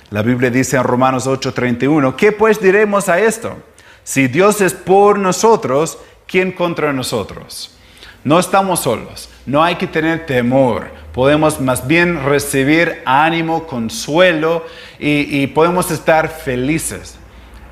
La 0.10 0.22
Biblia 0.24 0.50
dice 0.50 0.78
en 0.78 0.84
Romanos 0.84 1.28
8:31, 1.28 2.16
¿qué 2.16 2.32
pues 2.32 2.60
diremos 2.60 3.10
a 3.10 3.20
esto? 3.20 3.58
Si 4.04 4.28
Dios 4.28 4.60
es 4.62 4.74
por 4.74 5.20
nosotros, 5.20 6.00
¿quién 6.26 6.52
contra 6.52 6.92
nosotros? 6.94 7.76
No 8.24 8.40
estamos 8.40 8.80
solos, 8.80 9.30
no 9.46 9.64
hay 9.64 9.76
que 9.76 9.86
tener 9.86 10.26
temor, 10.26 10.90
podemos 11.14 11.62
más 11.62 11.86
bien 11.88 12.26
recibir 12.26 13.04
ánimo, 13.06 13.68
consuelo 13.68 14.66
y, 14.98 15.46
podemos 15.48 15.92
estar 15.92 16.28
felices. 16.28 17.19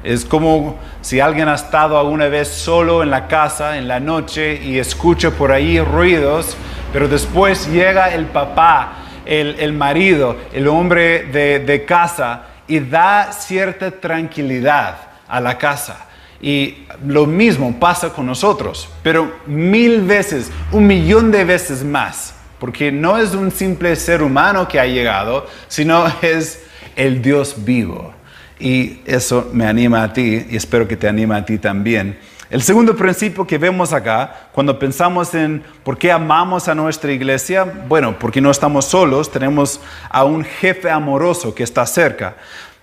Es 0.03 0.25
como 0.25 0.77
si 1.01 1.19
alguien 1.19 1.49
ha 1.49 1.55
estado 1.55 1.99
alguna 1.99 2.27
vez 2.27 2.47
solo 2.47 3.03
en 3.03 3.09
la 3.09 3.27
casa 3.27 3.77
en 3.77 3.87
la 3.87 3.99
noche 3.99 4.61
y 4.63 4.77
escucha 4.77 5.31
por 5.31 5.51
ahí 5.51 5.79
ruidos, 5.79 6.55
pero 6.93 7.07
después 7.07 7.67
llega 7.71 8.13
el 8.13 8.25
papá, 8.27 8.93
el, 9.25 9.73
marido, 9.73 10.37
el 10.53 10.67
hombre 10.67 11.23
de, 11.25 11.59
de 11.59 11.85
casa 11.85 12.43
y 12.67 12.79
da 12.79 13.31
cierta 13.31 13.91
tranquilidad 13.91 14.97
a 15.27 15.41
la 15.41 15.57
casa. 15.57 16.05
Y 16.39 16.85
lo 17.05 17.25
mismo 17.25 17.79
pasa 17.79 18.13
con 18.13 18.27
nosotros, 18.27 18.87
pero 19.01 19.39
mil 19.47 20.01
veces, 20.01 20.51
un 20.71 20.85
millón 20.85 21.31
de 21.31 21.43
veces 21.43 21.83
más 21.83 22.35
porque 22.59 22.91
no 22.91 23.17
es 23.17 23.33
un 23.33 23.51
simple 23.51 23.95
ser 23.95 24.23
humano 24.23 24.67
que 24.67 24.79
ha 24.79 24.85
llegado, 24.85 25.47
sino 25.67 26.05
es 26.21 26.63
el 26.95 27.21
Dios 27.21 27.55
vivo. 27.57 28.13
Y 28.59 29.01
eso 29.05 29.49
me 29.53 29.67
anima 29.67 30.03
a 30.03 30.13
ti 30.13 30.45
y 30.49 30.55
espero 30.55 30.87
que 30.87 30.97
te 30.97 31.07
anime 31.07 31.35
a 31.35 31.45
ti 31.45 31.57
también. 31.57 32.17
El 32.49 32.63
segundo 32.63 32.95
principio 32.95 33.45
que 33.45 33.57
vemos 33.57 33.91
acá, 33.91 34.47
cuando 34.53 34.79
pensamos 34.79 35.33
en 35.35 35.63
por 35.83 35.97
qué 35.97 36.11
amamos 36.11 36.69
a 36.69 36.75
nuestra 36.75 37.11
iglesia, 37.11 37.65
bueno, 37.87 38.17
porque 38.17 38.39
no 38.39 38.49
estamos 38.49 38.85
solos, 38.85 39.29
tenemos 39.29 39.81
a 40.09 40.23
un 40.23 40.45
jefe 40.45 40.89
amoroso 40.89 41.53
que 41.53 41.63
está 41.63 41.85
cerca. 41.85 42.37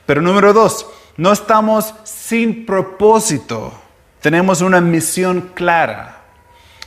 Pero 0.05 0.21
número 0.21 0.53
dos, 0.53 0.87
no 1.17 1.33
estamos 1.33 1.95
sin 2.05 2.67
propósito, 2.67 3.73
tenemos 4.21 4.61
una 4.61 4.83
misión 4.83 5.51
clara. 5.55 6.21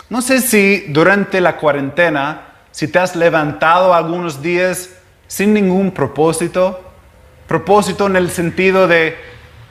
No 0.09 0.21
sé 0.21 0.39
si 0.39 0.85
durante 0.89 1.41
la 1.41 1.57
cuarentena 1.57 2.43
si 2.71 2.87
te 2.87 2.99
has 2.99 3.15
levantado 3.15 3.91
algunos 3.91 4.43
días 4.43 4.91
sin 5.27 5.51
ningún 5.51 5.89
propósito, 5.89 6.86
propósito 7.47 8.07
en 8.07 8.15
el 8.15 8.29
sentido 8.29 8.87
de 8.87 9.15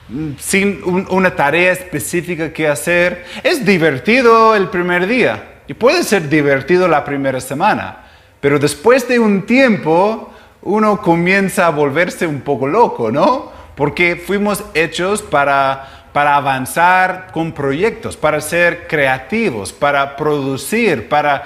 mm, 0.09 0.31
sin 0.39 0.81
una 1.11 1.35
tarea 1.37 1.73
específica 1.73 2.53
que 2.53 2.69
hacer, 2.69 3.25
es 3.43 3.65
divertido 3.65 4.55
el 4.57 4.69
primer 4.69 5.07
día 5.07 5.61
y 5.67 5.75
puede 5.75 6.03
ser 6.03 6.29
divertido 6.29 6.89
la 6.89 7.05
primera 7.05 7.41
semana, 7.41 8.07
pero 8.41 8.59
después 8.59 9.07
de 9.09 9.19
un 9.19 9.47
tiempo 9.47 10.33
uno 10.63 11.01
comienza 11.01 11.67
a 11.67 11.71
volverse 11.71 12.27
un 12.27 12.41
poco 12.41 12.67
loco, 12.67 13.11
¿no? 13.13 13.53
Porque 13.77 14.17
fuimos 14.17 14.65
hechos 14.75 15.23
para, 15.23 16.09
para 16.13 16.37
avanzar 16.37 17.29
con 17.33 17.53
proyectos, 17.53 18.17
para 18.17 18.41
ser 18.41 18.87
creativos, 18.89 19.73
para 19.73 20.17
producir, 20.17 21.09
para 21.09 21.45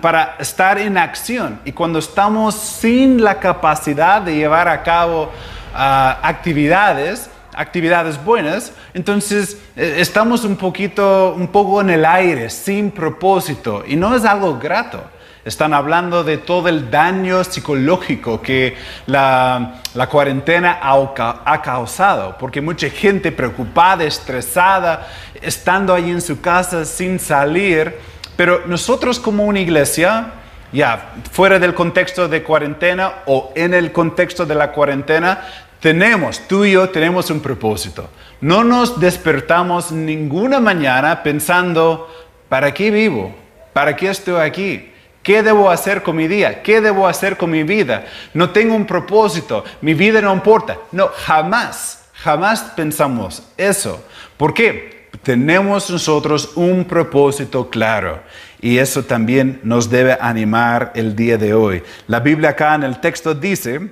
para 0.00 0.36
estar 0.38 0.78
en 0.78 0.96
acción. 0.98 1.60
Y 1.64 1.72
cuando 1.72 1.98
estamos 1.98 2.54
sin 2.54 3.22
la 3.22 3.38
capacidad 3.40 4.22
de 4.22 4.36
llevar 4.36 4.68
a 4.68 4.82
cabo 4.82 5.30
ah, 5.74 6.18
actividades, 6.22 7.30
actividades 7.54 8.22
buenas, 8.22 8.72
entonces 8.94 9.58
eh, 9.76 9.96
estamos 9.98 10.44
un 10.44 10.56
poquito, 10.56 11.34
un 11.36 11.48
poco 11.48 11.80
en 11.80 11.90
el 11.90 12.04
aire, 12.04 12.50
sin 12.50 12.90
propósito, 12.90 13.82
y 13.86 13.96
no 13.96 14.14
es 14.14 14.24
algo 14.24 14.58
grato. 14.58 15.02
Están 15.44 15.74
hablando 15.74 16.24
de 16.24 16.38
todo 16.38 16.68
el 16.68 16.90
daño 16.90 17.44
psicológico 17.44 18.42
que 18.42 18.76
la, 19.06 19.80
cuarentena 20.10 20.80
ha, 20.82 21.42
ha, 21.44 21.62
causado, 21.62 22.36
porque 22.36 22.60
mucha 22.60 22.90
gente 22.90 23.30
preocupada, 23.30 24.02
estresada, 24.02 25.06
estando 25.40 25.94
ahí 25.94 26.10
en 26.10 26.20
su 26.20 26.40
casa 26.40 26.84
sin 26.84 27.20
salir, 27.20 27.94
pero 28.36 28.62
nosotros 28.66 29.18
como 29.18 29.44
una 29.44 29.60
iglesia, 29.60 30.32
ya 30.72 31.14
fuera 31.32 31.58
del 31.58 31.74
contexto 31.74 32.28
de 32.28 32.42
cuarentena 32.42 33.22
o 33.26 33.52
en 33.54 33.74
el 33.74 33.92
contexto 33.92 34.44
de 34.44 34.54
la 34.54 34.72
cuarentena, 34.72 35.40
tenemos, 35.80 36.40
tú 36.46 36.64
y 36.64 36.72
yo 36.72 36.88
tenemos 36.90 37.30
un 37.30 37.40
propósito. 37.40 38.08
No 38.40 38.64
nos 38.64 39.00
despertamos 39.00 39.92
ninguna 39.92 40.60
mañana 40.60 41.22
pensando, 41.22 42.08
¿para 42.48 42.72
qué 42.74 42.90
vivo? 42.90 43.34
¿Para 43.72 43.96
qué 43.96 44.10
estoy 44.10 44.40
aquí? 44.40 44.92
¿Qué 45.22 45.42
debo 45.42 45.70
hacer 45.70 46.02
con 46.02 46.16
mi 46.16 46.28
día? 46.28 46.62
¿Qué 46.62 46.80
debo 46.80 47.08
hacer 47.08 47.36
con 47.36 47.50
mi 47.50 47.62
vida? 47.62 48.06
No 48.32 48.50
tengo 48.50 48.74
un 48.74 48.86
propósito, 48.86 49.64
mi 49.80 49.94
vida 49.94 50.20
no 50.20 50.32
importa. 50.32 50.78
No, 50.92 51.08
jamás, 51.08 52.08
jamás 52.14 52.62
pensamos 52.76 53.42
eso. 53.56 54.04
¿Por 54.36 54.54
qué? 54.54 54.95
Tenemos 55.26 55.90
nosotros 55.90 56.52
un 56.54 56.84
propósito 56.84 57.68
claro 57.68 58.20
y 58.60 58.78
eso 58.78 59.02
también 59.02 59.58
nos 59.64 59.90
debe 59.90 60.16
animar 60.20 60.92
el 60.94 61.16
día 61.16 61.36
de 61.36 61.52
hoy. 61.52 61.82
La 62.06 62.20
Biblia 62.20 62.50
acá 62.50 62.76
en 62.76 62.84
el 62.84 63.00
texto 63.00 63.34
dice 63.34 63.90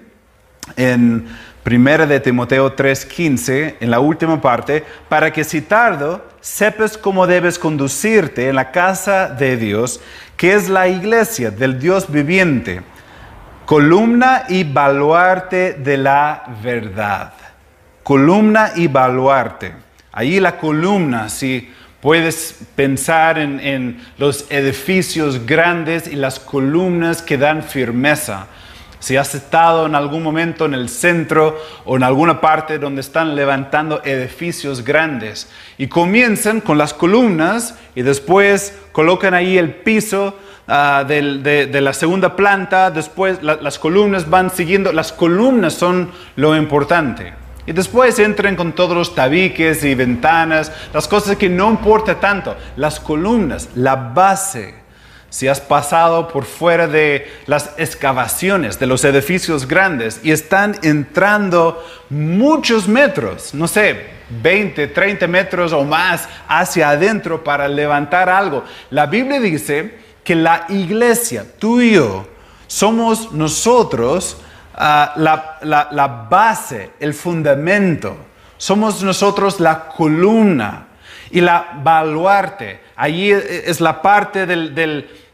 en 0.77 1.27
1 1.67 2.07
de 2.07 2.21
Timoteo 2.21 2.77
3:15, 2.77 3.79
en 3.81 3.91
la 3.91 3.99
última 3.99 4.41
parte, 4.41 4.85
para 5.09 5.33
que 5.33 5.43
si 5.43 5.63
tardo 5.63 6.25
sepas 6.41 6.97
cómo 6.97 7.27
debes 7.27 7.59
conducirte 7.59 8.49
en 8.49 8.55
la 8.55 8.71
casa 8.71 9.27
de 9.27 9.57
Dios, 9.57 10.01
que 10.37 10.55
es 10.55 10.69
la 10.69 10.87
iglesia 10.87 11.51
del 11.51 11.81
Dios 11.81 12.09
viviente, 12.09 12.81
columna 13.67 14.45
y 14.49 14.63
baluarte 14.63 15.73
de 15.73 15.97
la 15.97 16.45
verdad. 16.63 17.33
Columna 18.05 18.71
y 18.77 18.87
baluarte. 18.87 19.84
Ahí 20.17 20.39
la 20.39 20.59
columna, 20.59 21.29
si 21.29 21.69
puedes 22.01 22.61
pensar 22.77 23.37
en, 23.37 24.01
los 24.17 24.47
edificios 24.49 25.45
grandes 25.45 26.07
y 26.07 26.15
las 26.15 26.39
columnas 26.39 27.21
que 27.21 27.37
dan 27.37 27.65
firmeza. 27.65 28.47
Si 29.01 29.17
has 29.17 29.35
estado 29.35 29.87
en 29.87 29.97
algún 29.97 30.23
momento 30.23 30.67
en 30.67 30.75
el 30.75 30.89
centro 30.89 31.61
o 31.85 31.97
en 31.97 32.05
alguna 32.05 32.41
parte 32.41 32.79
donde 32.79 33.01
están 33.01 33.35
levantando 33.35 34.03
edificios 34.05 34.85
grandes 34.85 35.51
y 35.79 35.89
comienzan 35.89 36.61
con 36.61 36.79
las 36.79 36.95
columnas 36.95 37.77
y 37.97 38.03
después 38.03 38.79
colocan 38.93 39.35
ahí 39.35 39.59
el 39.59 39.75
piso 39.75 40.39
ah, 40.69 41.05
de, 41.09 41.81
la 41.81 41.93
segunda 41.93 42.37
planta, 42.37 42.93
después 42.93 43.43
las 43.43 43.81
columnas 43.81 44.31
van 44.31 44.51
siguiendo, 44.51 44.93
las 44.93 45.13
columnas 45.13 45.75
son 45.75 46.13
lo 46.37 46.55
importante. 46.55 47.44
Y 47.67 47.73
después 47.73 48.19
entran 48.19 48.57
con 48.57 48.73
todos 48.73 48.97
los 48.97 49.15
tabiques 49.15 49.85
y 49.85 49.95
ventanas, 49.95 50.71
las 50.93 51.09
cosas 51.09 51.37
que 51.37 51.49
no 51.49 51.71
importa 51.71 52.21
tanto, 52.21 52.57
las 52.77 53.01
columnas, 53.01 53.71
la 53.75 53.95
base 53.95 54.85
si 55.35 55.49
has 55.49 55.61
pasado 55.61 56.29
por 56.29 56.45
fuera 56.45 56.87
de 56.87 57.29
las 57.47 57.73
excavaciones 57.77 58.79
de 58.79 58.87
los 58.87 59.03
edificios 59.03 59.67
grandes 59.67 60.21
y 60.23 60.31
están 60.31 60.77
entrando 60.85 61.85
muchos 62.09 62.87
metros, 62.87 63.53
no 63.53 63.67
sé, 63.67 64.11
20, 64.31 64.87
30 64.87 65.27
metros 65.27 65.73
o 65.73 65.83
más 65.83 66.29
hacia 66.47 66.91
adentro 66.91 67.43
para 67.43 67.67
levantar 67.67 68.29
algo. 68.29 68.63
La 68.91 69.07
Biblia 69.07 69.41
dice 69.41 69.97
que 70.23 70.37
la 70.37 70.67
iglesia, 70.69 71.45
tú 71.59 71.81
y 71.81 71.95
yo, 71.95 72.29
somos 72.69 73.33
nosotros 73.33 74.37
ah, 74.75 75.13
la, 75.17 76.27
base, 76.29 76.91
el 77.01 77.15
fundamento. 77.15 78.17
Somos 78.57 79.03
nosotros 79.03 79.61
la 79.61 79.89
columna 79.89 80.87
y 81.31 81.41
la 81.41 81.81
baluarte. 81.83 82.81
Allí 82.97 83.31
es 83.33 83.81
la 83.81 84.01
parte 84.01 84.47
del 84.47 84.75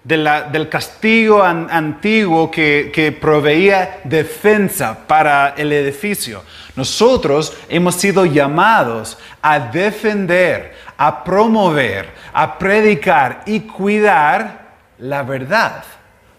del 0.03 0.69
castigo 0.71 1.43
antiguo 1.43 2.51
que, 2.51 3.19
proveía 3.21 4.01
defensa 4.05 4.97
para 5.07 5.55
el 5.57 5.73
edificio. 5.73 6.43
Nosotros 6.75 7.57
hemos 7.69 7.97
sido 7.97 8.25
llamados 8.25 9.19
a 9.43 9.59
defender, 9.59 10.75
a 10.97 11.23
promover, 11.23 12.11
a 12.33 12.59
predicar 12.59 13.43
y 13.47 13.61
cuidar 13.61 14.71
la 14.99 15.23
verdad. 15.23 15.85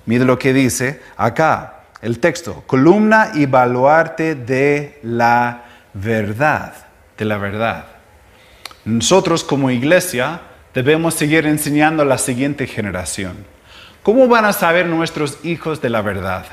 Mire 0.06 0.26
lo 0.26 0.40
que 0.40 0.54
dice 0.54 1.02
acá 1.16 1.81
el 2.02 2.20
texto, 2.20 2.64
columna 2.66 3.32
y 3.34 3.46
baluarte 3.46 4.36
de 4.36 5.00
la 5.04 5.64
verdad, 5.94 6.74
de 7.18 7.26
la 7.26 7.38
verdad. 7.38 7.86
Nosotros 8.86 9.44
como 9.44 9.70
iglesia 9.70 10.42
debemos 10.74 11.14
seguir 11.14 11.46
enseñando 11.46 12.04
a 12.04 12.06
la 12.06 12.18
siguiente 12.18 12.66
generación. 12.66 13.46
¿Cómo 14.04 14.28
van 14.28 14.46
a 14.46 14.54
saber 14.54 14.88
nuestros 14.88 15.38
hijos 15.44 15.82
de 15.82 15.90
la 15.90 16.02
verdad? 16.02 16.46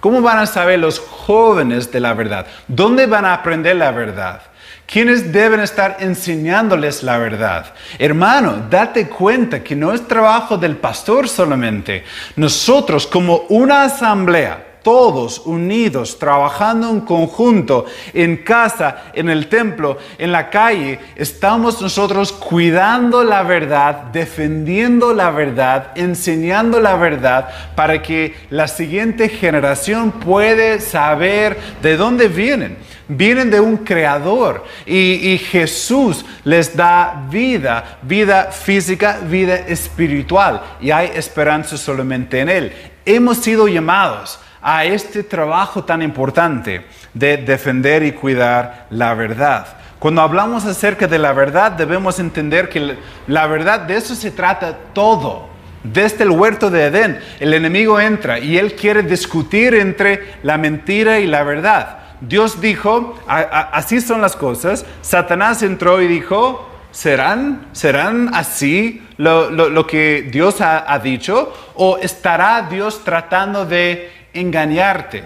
¿Cómo 0.00 0.22
van 0.22 0.38
a 0.38 0.46
saber 0.46 0.78
los 0.78 0.98
jóvenes 0.98 1.92
de 1.92 2.00
la 2.00 2.14
verdad? 2.14 2.46
¿Dónde 2.68 3.06
van 3.06 3.26
a 3.26 3.34
aprender 3.34 3.76
la 3.76 3.90
verdad? 3.90 4.42
¿Quiénes 4.86 5.32
deben 5.32 5.60
estar 5.60 5.96
enseñándoles 6.00 7.02
la 7.02 7.18
verdad? 7.18 7.72
Hermano, 7.98 8.66
date 8.68 9.08
cuenta 9.08 9.62
que 9.62 9.74
no 9.74 9.92
es 9.92 10.06
trabajo 10.06 10.56
del 10.56 10.76
pastor 10.76 11.28
solamente. 11.28 12.04
Nosotros 12.36 13.06
como 13.06 13.44
una 13.48 13.84
asamblea, 13.84 14.73
todos 14.84 15.40
unidos, 15.46 16.18
trabajando 16.18 16.90
en 16.90 17.00
conjunto, 17.00 17.86
en 18.12 18.36
casa, 18.36 19.04
en 19.14 19.30
el 19.30 19.48
templo, 19.48 19.98
en 20.18 20.30
la 20.30 20.50
calle, 20.50 21.00
estamos 21.16 21.80
nosotros 21.80 22.30
cuidando 22.30 23.24
la 23.24 23.42
verdad, 23.42 23.94
defendiendo 24.12 25.12
la 25.12 25.30
verdad, 25.30 25.92
enseñando 25.96 26.80
la 26.80 26.96
verdad 26.96 27.48
para 27.74 28.02
que 28.02 28.34
la 28.50 28.68
siguiente 28.68 29.28
generación 29.30 30.12
puede 30.12 30.78
saber 30.80 31.58
de 31.82 31.96
dónde 31.96 32.28
vienen. 32.28 32.76
Vienen 33.06 33.50
de 33.50 33.60
un 33.60 33.78
creador 33.78 34.64
y, 34.86 35.32
y 35.32 35.38
Jesús 35.38 36.24
les 36.42 36.74
da 36.74 37.26
vida, 37.30 37.98
vida 38.00 38.50
física, 38.50 39.18
vida 39.28 39.56
espiritual 39.56 40.62
y 40.80 40.90
hay 40.90 41.10
esperanza 41.14 41.76
solamente 41.76 42.40
en 42.40 42.48
Él. 42.48 42.72
Hemos 43.04 43.38
sido 43.38 43.68
llamados 43.68 44.40
a 44.66 44.86
este 44.86 45.22
trabajo 45.22 45.84
tan 45.84 46.00
importante 46.00 46.86
de 47.12 47.36
defender 47.36 48.02
y 48.02 48.12
cuidar 48.12 48.86
la 48.88 49.12
verdad. 49.12 49.66
Cuando 49.98 50.22
hablamos 50.22 50.64
acerca 50.64 51.06
de 51.06 51.18
la 51.18 51.34
verdad, 51.34 51.72
debemos 51.72 52.18
entender 52.18 52.70
que 52.70 52.96
la 53.26 53.46
verdad 53.46 53.80
de 53.80 53.96
eso 53.96 54.14
se 54.14 54.30
trata 54.30 54.74
todo. 54.94 55.48
Desde 55.82 56.24
el 56.24 56.30
huerto 56.30 56.70
de 56.70 56.86
Edén, 56.86 57.20
el 57.40 57.52
enemigo 57.52 58.00
entra 58.00 58.38
y 58.38 58.56
él 58.56 58.74
quiere 58.74 59.02
discutir 59.02 59.74
entre 59.74 60.36
la 60.42 60.56
mentira 60.56 61.20
y 61.20 61.26
la 61.26 61.42
verdad. 61.42 61.98
Dios 62.22 62.58
dijo, 62.62 63.18
así 63.26 64.00
son 64.00 64.22
las 64.22 64.34
cosas. 64.34 64.86
Satanás 65.02 65.62
entró 65.62 66.00
y 66.00 66.06
dijo, 66.06 66.70
¿serán, 66.90 67.66
serán 67.72 68.30
así 68.34 69.06
lo, 69.18 69.86
que 69.86 70.26
Dios 70.32 70.62
ha, 70.62 70.90
ha 70.90 70.98
dicho? 71.00 71.52
¿O 71.74 71.98
estará 71.98 72.66
Dios 72.70 73.04
tratando 73.04 73.66
de 73.66 74.23
engañarte. 74.34 75.24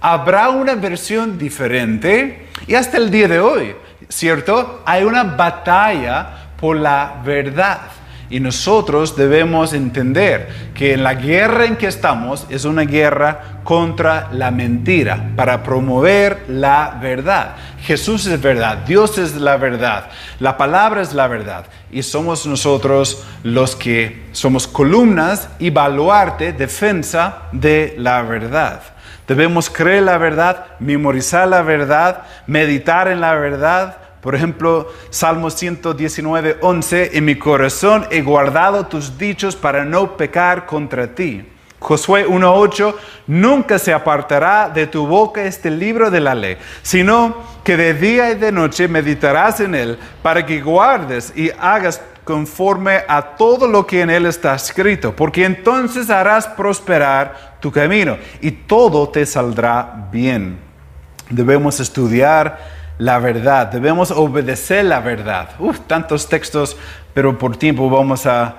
Habrá 0.00 0.50
una 0.50 0.74
versión 0.74 1.36
diferente 1.38 2.48
y 2.66 2.74
hasta 2.74 2.96
el 2.96 3.10
día 3.10 3.28
de 3.28 3.40
hoy, 3.40 3.74
¿cierto? 4.08 4.82
Hay 4.86 5.04
una 5.04 5.24
batalla 5.24 6.48
por 6.58 6.76
la 6.76 7.20
verdad. 7.24 7.80
Y 8.30 8.40
nosotros 8.40 9.16
debemos 9.16 9.72
entender 9.72 10.48
que 10.74 10.96
la 10.96 11.14
guerra 11.14 11.66
en 11.66 11.76
que 11.76 11.86
estamos 11.86 12.46
es 12.48 12.64
una 12.64 12.82
guerra 12.82 13.60
contra 13.64 14.28
la 14.32 14.50
mentira, 14.50 15.30
para 15.36 15.62
promover 15.62 16.44
la 16.48 16.98
verdad. 17.00 17.56
Jesús 17.82 18.26
es 18.26 18.40
verdad, 18.40 18.78
Dios 18.86 19.18
es 19.18 19.34
la 19.34 19.56
verdad, 19.56 20.10
la 20.40 20.56
palabra 20.56 21.02
es 21.02 21.12
la 21.12 21.26
verdad. 21.28 21.66
Y 21.90 22.02
somos 22.02 22.46
nosotros 22.46 23.24
los 23.42 23.76
que 23.76 24.24
somos 24.32 24.66
columnas 24.66 25.48
y 25.58 25.70
baluarte, 25.70 26.52
defensa 26.52 27.42
de 27.52 27.94
la 27.98 28.22
verdad. 28.22 28.80
Debemos 29.26 29.70
creer 29.70 30.02
la 30.02 30.18
verdad, 30.18 30.66
memorizar 30.80 31.48
la 31.48 31.62
verdad, 31.62 32.24
meditar 32.46 33.08
en 33.08 33.20
la 33.20 33.34
verdad, 33.34 33.96
por 34.24 34.34
ejemplo, 34.34 34.90
Salmo 35.10 35.50
119, 35.50 36.56
11, 36.62 37.10
en 37.18 37.26
mi 37.26 37.34
corazón 37.34 38.06
he 38.10 38.22
guardado 38.22 38.86
tus 38.86 39.18
dichos 39.18 39.54
para 39.54 39.84
no 39.84 40.16
pecar 40.16 40.64
contra 40.64 41.14
ti. 41.14 41.46
Josué 41.78 42.26
1.8, 42.26 42.94
nunca 43.26 43.78
se 43.78 43.92
apartará 43.92 44.70
de 44.70 44.86
tu 44.86 45.06
boca 45.06 45.44
este 45.44 45.70
libro 45.70 46.10
de 46.10 46.20
la 46.20 46.34
ley, 46.34 46.56
sino 46.80 47.36
que 47.62 47.76
de 47.76 47.92
día 47.92 48.30
y 48.30 48.36
de 48.36 48.50
noche 48.50 48.88
meditarás 48.88 49.60
en 49.60 49.74
él 49.74 49.98
para 50.22 50.46
que 50.46 50.62
guardes 50.62 51.30
y 51.36 51.50
hagas 51.60 52.00
conforme 52.24 53.02
a 53.06 53.36
todo 53.36 53.68
lo 53.68 53.86
que 53.86 54.00
en 54.00 54.08
él 54.08 54.24
está 54.24 54.54
escrito, 54.54 55.14
porque 55.14 55.44
entonces 55.44 56.08
harás 56.08 56.46
prosperar 56.46 57.58
tu 57.60 57.70
camino 57.70 58.16
y 58.40 58.52
todo 58.52 59.06
te 59.06 59.26
saldrá 59.26 60.08
bien. 60.10 60.56
Debemos 61.28 61.78
estudiar 61.78 62.73
la 62.98 63.18
verdad, 63.18 63.66
debemos 63.66 64.10
obedecer 64.10 64.84
la 64.84 65.00
verdad. 65.00 65.50
Uf, 65.58 65.80
tantos 65.86 66.28
textos, 66.28 66.76
pero 67.12 67.36
por 67.38 67.56
tiempo 67.56 67.90
vamos 67.90 68.26
a, 68.26 68.56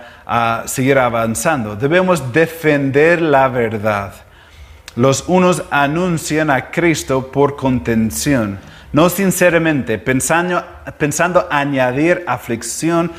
seguir 0.65 0.97
avanzando. 0.97 1.75
Debemos 1.75 2.33
defender 2.33 3.21
la 3.21 3.47
verdad. 3.47 4.13
Los 4.95 5.25
unos 5.27 5.63
anuncian 5.69 6.49
a 6.49 6.71
Cristo 6.71 7.31
por 7.31 7.55
contención, 7.55 8.57
no 8.91 9.09
sinceramente, 9.09 9.99
pensando, 9.99 10.63
pensando 10.97 11.47
añadir 11.51 12.23
aflicción 12.27 13.11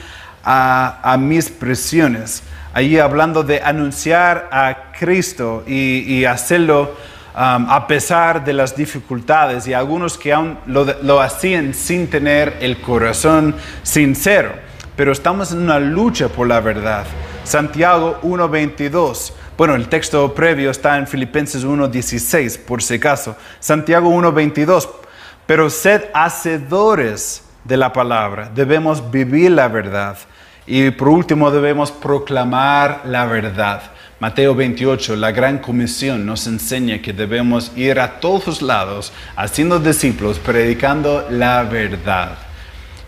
a, 0.43 1.17
mis 1.19 1.49
presiones. 1.51 2.43
Allí 2.75 2.99
hablando 2.99 3.43
de 3.43 3.61
anunciar 3.63 4.49
a 4.51 4.93
Cristo 4.99 5.65
y, 5.67 6.01
y 6.13 6.25
hacerlo 6.25 6.95
a 7.39 7.87
pesar 7.87 8.45
de 8.45 8.55
las 8.55 8.75
dificultades 8.75 9.69
y 9.69 9.75
algunos 9.75 10.17
que 10.17 10.33
aún 10.33 10.59
lo, 10.67 11.21
hacían 11.21 11.75
sin 11.75 12.09
tener 12.09 12.57
el 12.61 12.81
corazón 12.81 13.55
sincero. 13.83 14.53
Pero 14.97 15.13
estamos 15.13 15.53
en 15.53 15.59
una 15.59 15.79
lucha 15.79 16.29
por 16.29 16.47
la 16.47 16.61
verdad. 16.61 17.05
Santiago 17.45 18.19
1.22. 18.23 19.33
Bueno, 19.59 19.75
el 19.75 19.89
texto 19.89 20.35
previo 20.35 20.71
está 20.71 20.97
en 20.97 21.07
Filipenses 21.07 21.67
1.16, 21.67 22.59
por 22.61 22.83
si 22.83 22.95
acaso. 22.95 23.37
Santiago 23.61 24.11
1.22. 24.11 24.89
Pero 25.45 25.69
sed 25.69 26.05
hacedores 26.15 27.45
de 27.65 27.77
la 27.77 27.93
palabra. 27.93 28.51
Debemos 28.55 29.11
vivir 29.11 29.51
la 29.51 29.69
verdad. 29.69 30.17
Y 30.67 30.91
por 30.91 31.09
último, 31.09 31.51
debemos 31.51 31.93
proclamar 31.93 33.03
la 33.05 33.27
verdad. 33.27 33.83
Mateo 34.19 34.55
28, 34.55 35.15
la 35.17 35.31
gran 35.31 35.59
comisión 35.59 36.25
nos 36.25 36.47
enseña 36.47 37.03
que 37.03 37.13
debemos 37.13 37.71
ir 37.77 38.01
a 38.01 38.19
todos 38.19 38.63
lados 38.63 39.13
haciendo 39.37 39.79
discípulos, 39.79 40.39
predicando 40.39 41.27
la 41.29 41.65
verdad. 41.65 42.39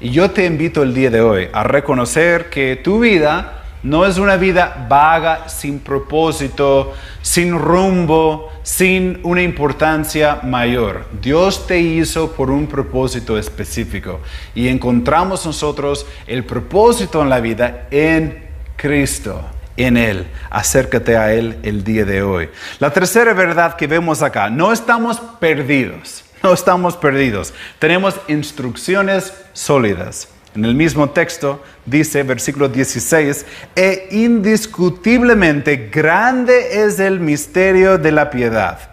Y 0.03 0.11
yo 0.11 0.31
te 0.31 0.45
invito 0.45 0.83
el 0.83 0.93
día 0.93 1.09
de 1.09 1.23
hoy 1.23 1.49
a 1.51 1.65
reconocer 1.65 2.51
que 2.51 2.77
tu 2.77 3.01
vida 3.01 3.55
No 3.83 4.05
es 4.05 4.19
una 4.19 4.37
vida 4.37 4.87
vaga, 4.89 5.49
sin 5.49 5.79
propósito, 5.79 6.95
sin 7.23 7.57
rumbo, 7.57 8.51
sin 8.65 9.21
una 9.23 9.41
importancia 9.41 10.41
mayor. 10.43 11.07
Dios 11.23 11.65
te 11.69 11.79
hizo 11.79 12.33
por 12.33 12.51
un 12.51 12.67
propósito 12.67 13.39
específico 13.39 14.19
y 14.53 14.67
encontramos 14.67 15.47
nosotros 15.47 16.07
el 16.27 16.45
propósito 16.45 17.23
en 17.23 17.31
la 17.31 17.39
vida 17.39 17.87
en 17.93 18.49
Cristo 18.77 19.58
en 19.79 19.97
Él. 19.97 20.27
Acércate 20.51 21.17
a 21.17 21.33
Él 21.33 21.59
el 21.63 21.85
día 21.85 22.05
de 22.05 22.23
hoy. 22.23 22.51
La 22.79 22.93
tercera 22.93 23.33
verdad 23.33 23.77
que 23.77 23.87
vemos 23.87 24.23
acá, 24.23 24.51
no 24.51 24.73
estamos 24.73 25.21
perdidos, 25.41 26.25
no 26.43 26.53
estamos 26.53 26.97
perdidos. 26.97 27.55
Tenemos 27.79 28.15
instrucciones 28.29 29.33
sólidas. 29.55 30.29
En 30.55 30.65
el 30.65 30.75
mismo 30.75 31.11
texto 31.11 31.63
dice, 31.87 32.23
versículo 32.25 32.69
16, 32.69 33.47
e 33.77 34.09
indiscutiblemente 34.11 35.89
grande 35.93 36.85
es 36.85 36.99
el 36.99 37.21
misterio 37.21 37.97
de 37.97 38.13
la 38.13 38.31
piedad. 38.31 38.91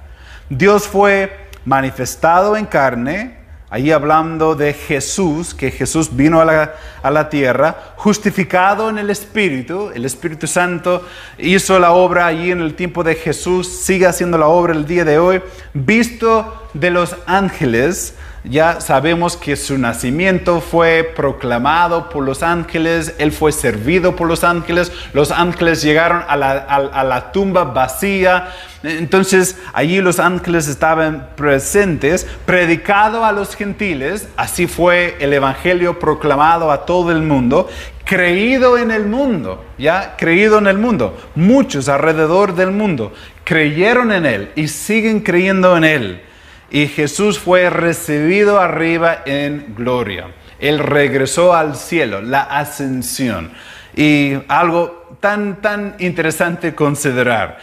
Dios 0.50 0.88
fue 0.88 1.48
manifestado 1.66 2.56
en 2.56 2.66
carne, 2.66 3.45
Ahí 3.72 3.92
hablando 3.92 4.54
de 4.54 4.74
Jesús, 4.74 5.56
que 5.56 5.72
Jesús 5.72 6.16
vino 6.16 6.40
a 6.40 6.46
la, 6.46 6.76
a 7.02 7.10
la, 7.10 7.30
tierra, 7.30 7.94
justificado 7.96 8.90
en 8.90 9.00
el 9.00 9.10
Espíritu, 9.10 9.90
el 9.94 10.06
Espíritu 10.06 10.46
Santo 10.46 11.04
hizo 11.40 11.80
la 11.80 11.92
obra 11.92 12.28
allí 12.28 12.52
en 12.52 12.62
el 12.62 12.76
tiempo 12.76 13.04
de 13.04 13.16
Jesús, 13.16 13.68
sigue 13.68 14.06
haciendo 14.06 14.38
la 14.38 14.48
obra 14.48 14.74
el 14.74 14.86
día 14.86 15.04
de 15.04 15.18
hoy, 15.18 15.42
visto 15.74 16.70
de 16.76 16.92
los 16.92 17.16
ángeles, 17.26 18.16
ya 18.44 18.80
sabemos 18.80 19.36
que 19.36 19.56
su 19.56 19.80
nacimiento 19.80 20.62
fue 20.62 21.12
proclamado 21.16 22.10
por 22.10 22.24
los 22.24 22.44
ángeles, 22.44 23.16
él 23.18 23.32
fue 23.32 23.52
servido 23.52 24.16
por 24.16 24.28
los 24.28 24.44
ángeles, 24.44 24.92
los 25.14 25.32
ángeles 25.32 25.82
llegaron 25.82 26.24
a 26.28 26.38
la, 26.38 26.52
a 26.52 27.04
la 27.04 27.32
tumba 27.32 27.64
vacía, 27.64 28.54
entonces 28.86 29.58
allí 29.74 30.02
los 30.02 30.20
ángeles 30.20 30.68
estaban 30.68 31.30
presentes, 31.36 32.28
predicado 32.46 33.26
a 33.26 33.32
los 33.32 33.56
gentiles, 33.56 34.28
así 34.38 34.68
fue 34.68 35.18
el 35.20 35.34
Evangelio 35.34 36.00
proclamado 36.00 36.72
a 36.72 36.86
todo 36.86 37.12
el 37.12 37.22
mundo, 37.22 37.68
creído 38.06 38.78
en 38.78 38.92
el 38.92 39.06
mundo, 39.08 39.66
ya 39.78 40.16
creído 40.18 40.60
en 40.60 40.68
el 40.68 40.78
mundo. 40.78 41.18
Muchos 41.36 41.90
alrededor 41.90 42.56
del 42.56 42.72
mundo 42.72 43.14
creyeron 43.44 44.12
en 44.12 44.26
Él 44.26 44.52
y 44.56 44.68
siguen 44.68 45.22
creyendo 45.22 45.76
en 45.76 45.84
Él. 45.84 46.22
Y 46.70 46.88
Jesús 46.88 47.40
fue 47.40 47.70
recibido 47.70 48.60
arriba 48.60 49.22
en 49.26 49.76
gloria. 49.76 50.28
Él 50.60 50.80
regresó 50.80 51.54
al 51.54 51.76
cielo, 51.76 52.22
la 52.22 52.42
ascensión. 52.42 53.52
Y 53.96 54.38
algo 54.48 55.18
tan, 55.20 55.62
tan 55.62 55.96
interesante 56.00 56.76
considerar. 56.76 57.60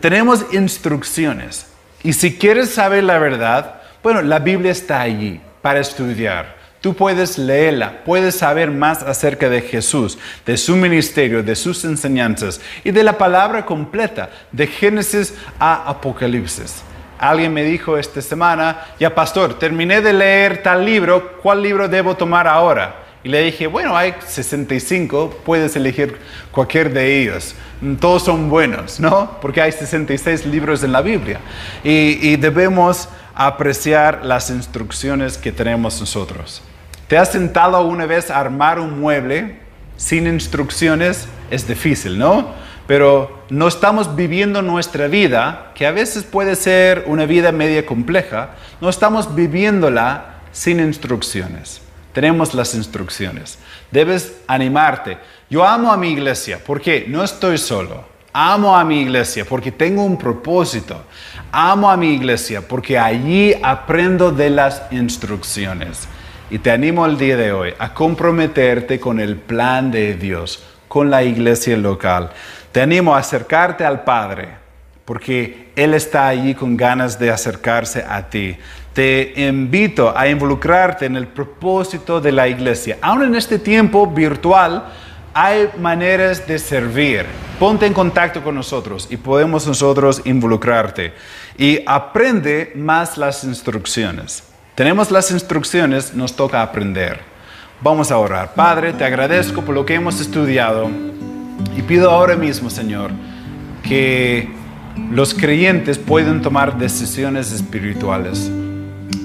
Tenemos 0.00 0.46
instrucciones. 0.52 1.66
Y 2.02 2.12
si 2.12 2.36
quieres 2.36 2.70
saber 2.70 3.04
la 3.04 3.18
verdad, 3.18 3.80
bueno, 4.02 4.22
la 4.22 4.38
Biblia 4.38 4.72
está 4.72 5.00
allí 5.00 5.40
para 5.62 5.80
estudiar. 5.80 6.60
Tú 6.80 6.94
puedes 6.94 7.36
leerla, 7.36 8.04
puedes 8.06 8.36
saber 8.36 8.70
más 8.70 9.02
acerca 9.02 9.50
de 9.50 9.60
Jesús, 9.60 10.18
de 10.46 10.56
su 10.56 10.76
ministerio, 10.76 11.42
de 11.42 11.54
sus 11.54 11.84
enseñanzas 11.84 12.58
y 12.84 12.90
de 12.90 13.02
la 13.02 13.18
palabra 13.18 13.66
completa, 13.66 14.30
de 14.50 14.66
Génesis 14.66 15.34
a 15.58 15.90
Apocalipsis. 15.90 16.82
Alguien 17.18 17.52
me 17.52 17.64
dijo 17.64 17.98
esta 17.98 18.22
semana, 18.22 18.86
ya 18.98 19.14
pastor, 19.14 19.58
terminé 19.58 20.00
de 20.00 20.14
leer 20.14 20.62
tal 20.62 20.86
libro, 20.86 21.36
¿cuál 21.42 21.62
libro 21.62 21.86
debo 21.86 22.16
tomar 22.16 22.48
ahora? 22.48 22.99
Y 23.22 23.28
le 23.28 23.42
dije, 23.42 23.66
bueno, 23.66 23.96
hay 23.96 24.14
65, 24.26 25.42
puedes 25.44 25.76
elegir 25.76 26.16
cualquier 26.50 26.92
de 26.92 27.20
ellos. 27.20 27.54
Todos 28.00 28.24
son 28.24 28.48
buenos, 28.48 28.98
¿no? 28.98 29.38
Porque 29.42 29.60
hay 29.60 29.72
66 29.72 30.46
libros 30.46 30.82
en 30.82 30.92
la 30.92 31.02
Biblia. 31.02 31.40
Y, 31.84 32.36
debemos 32.36 33.10
apreciar 33.34 34.24
las 34.24 34.48
instrucciones 34.48 35.36
que 35.36 35.52
tenemos 35.52 36.00
nosotros. 36.00 36.62
¿Te 37.08 37.18
has 37.18 37.32
sentado 37.32 37.76
alguna 37.76 38.06
vez 38.06 38.30
a 38.30 38.40
armar 38.40 38.78
un 38.78 39.00
mueble 39.00 39.58
sin 39.98 40.26
instrucciones? 40.26 41.26
Es 41.50 41.68
difícil, 41.68 42.18
¿no? 42.18 42.54
Pero 42.86 43.44
no 43.50 43.68
estamos 43.68 44.16
viviendo 44.16 44.62
nuestra 44.62 45.08
vida, 45.08 45.72
que 45.74 45.86
a 45.86 45.90
veces 45.90 46.24
puede 46.24 46.56
ser 46.56 47.04
una 47.06 47.26
vida 47.26 47.52
media 47.52 47.84
compleja, 47.84 48.50
no 48.80 48.88
estamos 48.88 49.34
viviéndola 49.34 50.40
sin 50.52 50.80
instrucciones. 50.80 51.82
Tenemos 52.12 52.54
las 52.54 52.74
instrucciones. 52.74 53.58
Debes 53.90 54.34
animarte. 54.46 55.18
Yo 55.48 55.64
amo 55.64 55.92
a 55.92 55.96
mi 55.96 56.10
iglesia 56.10 56.60
porque 56.64 57.04
no 57.08 57.22
estoy 57.22 57.58
solo. 57.58 58.04
Amo 58.32 58.76
a 58.76 58.84
mi 58.84 59.00
iglesia 59.00 59.44
porque 59.44 59.72
tengo 59.72 60.04
un 60.04 60.16
propósito. 60.16 61.04
Amo 61.50 61.90
a 61.90 61.96
mi 61.96 62.14
iglesia 62.14 62.66
porque 62.66 62.98
allí 62.98 63.54
aprendo 63.62 64.30
de 64.30 64.50
las 64.50 64.82
instrucciones. 64.90 66.06
Y 66.50 66.58
te 66.58 66.70
animo 66.70 67.06
el 67.06 67.16
día 67.16 67.36
de 67.36 67.52
hoy 67.52 67.74
a 67.78 67.94
comprometerte 67.94 68.98
con 68.98 69.20
el 69.20 69.36
plan 69.36 69.90
de 69.90 70.14
Dios, 70.14 70.62
con 70.88 71.10
la 71.10 71.22
iglesia 71.22 71.76
local. 71.76 72.30
Te 72.72 72.80
animo 72.80 73.14
a 73.14 73.18
acercarte 73.18 73.84
al 73.84 74.02
Padre, 74.04 74.59
porque 75.10 75.72
Él 75.74 75.94
está 75.94 76.28
allí 76.28 76.54
con 76.54 76.76
ganas 76.76 77.18
de 77.18 77.32
acercarse 77.32 78.04
a 78.08 78.30
ti. 78.30 78.56
Te 78.92 79.32
invito 79.44 80.16
a 80.16 80.28
involucrarte 80.28 81.06
en 81.06 81.16
el 81.16 81.26
propósito 81.26 82.20
de 82.20 82.30
la 82.30 82.46
iglesia. 82.46 82.96
Aún 83.02 83.24
en 83.24 83.34
este 83.34 83.58
tiempo 83.58 84.06
virtual, 84.06 84.84
hay 85.34 85.68
maneras 85.80 86.46
de 86.46 86.60
servir. 86.60 87.26
Ponte 87.58 87.86
en 87.86 87.92
contacto 87.92 88.40
con 88.40 88.54
nosotros 88.54 89.08
y 89.10 89.16
podemos 89.16 89.66
nosotros 89.66 90.22
involucrarte. 90.26 91.12
Y 91.58 91.82
aprende 91.88 92.70
más 92.76 93.18
las 93.18 93.42
instrucciones. 93.42 94.44
Tenemos 94.76 95.10
las 95.10 95.32
instrucciones, 95.32 96.14
nos 96.14 96.36
toca 96.36 96.62
aprender. 96.62 97.18
Vamos 97.80 98.12
a 98.12 98.16
orar. 98.16 98.54
Padre, 98.54 98.92
te 98.92 99.04
agradezco 99.04 99.62
por 99.62 99.74
lo 99.74 99.84
que 99.84 99.94
hemos 99.94 100.20
estudiado 100.20 100.88
y 101.76 101.82
pido 101.82 102.12
ahora 102.12 102.36
mismo, 102.36 102.70
Señor, 102.70 103.10
que 103.82 104.59
los 105.10 105.34
creyentes 105.34 105.98
puedan 105.98 106.42
tomar 106.42 106.78
decisiones 106.78 107.52
espirituales. 107.52 108.50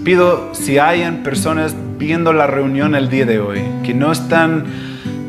Pido 0.03 0.53
si 0.53 0.77
hayan 0.79 1.23
personas 1.23 1.75
viendo 1.97 2.33
la 2.33 2.47
reunión 2.47 2.95
el 2.95 3.09
día 3.09 3.25
de 3.25 3.39
hoy 3.39 3.61
que 3.83 3.93
no 3.93 4.11
están, 4.11 4.65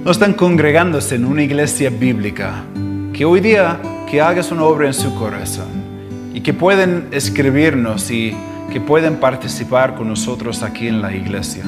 no 0.04 0.10
están 0.10 0.34
congregándose 0.34 1.14
en 1.14 1.24
una 1.24 1.42
iglesia 1.42 1.90
bíblica, 1.90 2.64
que 3.12 3.24
hoy 3.24 3.40
día 3.40 3.80
que 4.10 4.20
hagas 4.20 4.50
una 4.50 4.64
obra 4.64 4.86
en 4.86 4.94
su 4.94 5.14
corazón 5.14 5.68
y 6.34 6.40
que 6.40 6.52
pueden 6.52 7.08
escribirnos 7.12 8.10
y 8.10 8.36
que 8.72 8.80
pueden 8.80 9.16
participar 9.16 9.94
con 9.94 10.08
nosotros 10.08 10.62
aquí 10.62 10.88
en 10.88 11.00
la 11.00 11.14
iglesia. 11.14 11.64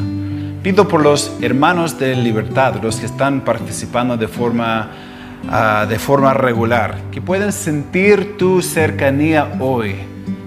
Pido 0.63 0.89
por 0.89 1.03
los 1.03 1.33
hermanos 1.41 1.99
de 1.99 2.17
libertad, 2.17 2.83
los 2.83 2.97
que 2.97 3.07
están 3.07 3.43
participando 3.43 4.17
de 4.17 4.29
forma, 4.29 4.91
ah, 5.49 5.87
de 5.89 5.99
forma 5.99 6.35
regular, 6.35 6.97
que 7.11 7.21
puedan 7.21 7.53
sentir 7.53 8.37
tu 8.37 8.63
cercanía 8.63 9.57
hoy 9.61 9.95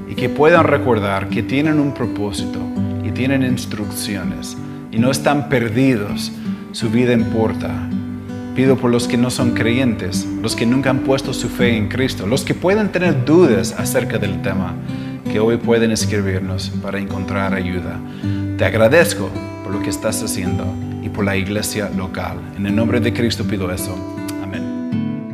y 0.10 0.16
que 0.16 0.30
puedan 0.30 0.66
recordar 0.66 1.30
que 1.30 1.44
tienen 1.44 1.80
un 1.80 1.94
propósito 1.94 2.60
y 3.04 3.12
tienen 3.12 3.44
instrucciones 3.44 4.58
y 4.92 5.00
no 5.00 5.10
están 5.12 5.50
perdidos, 5.50 6.32
su 6.74 6.90
vida 6.90 7.14
importa. 7.14 7.70
Pido 8.56 8.76
por 8.76 8.92
los 8.92 9.08
que 9.08 9.18
no 9.18 9.30
son 9.30 9.52
creyentes, 9.52 10.28
los 10.42 10.56
que 10.56 10.66
nunca 10.66 10.90
han 10.90 11.00
puesto 11.00 11.34
su 11.34 11.48
fe 11.48 11.78
en 11.78 11.88
Cristo, 11.88 12.28
los 12.28 12.44
que 12.44 12.54
pueden 12.54 12.90
tener 12.90 13.24
dudas 13.24 13.74
acerca 13.78 14.18
del 14.18 14.42
tema 14.42 14.74
que 15.32 15.40
hoy 15.40 15.56
pueden 15.56 15.92
escribirnos 15.92 16.70
para 16.82 17.00
encontrar 17.00 17.54
ayuda. 17.54 17.98
Te 18.58 18.66
agradezco 18.66 19.30
por 19.64 19.74
lo 19.74 19.82
que 19.82 19.90
estás 19.90 20.22
haciendo 20.22 20.66
y 21.02 21.08
por 21.08 21.24
la 21.24 21.38
iglesia 21.38 21.90
local. 21.96 22.38
En 22.58 22.66
el 22.66 22.76
nombre 22.76 23.00
de 23.00 23.14
Cristo 23.14 23.46
pido 23.46 23.72
eso. 23.72 23.96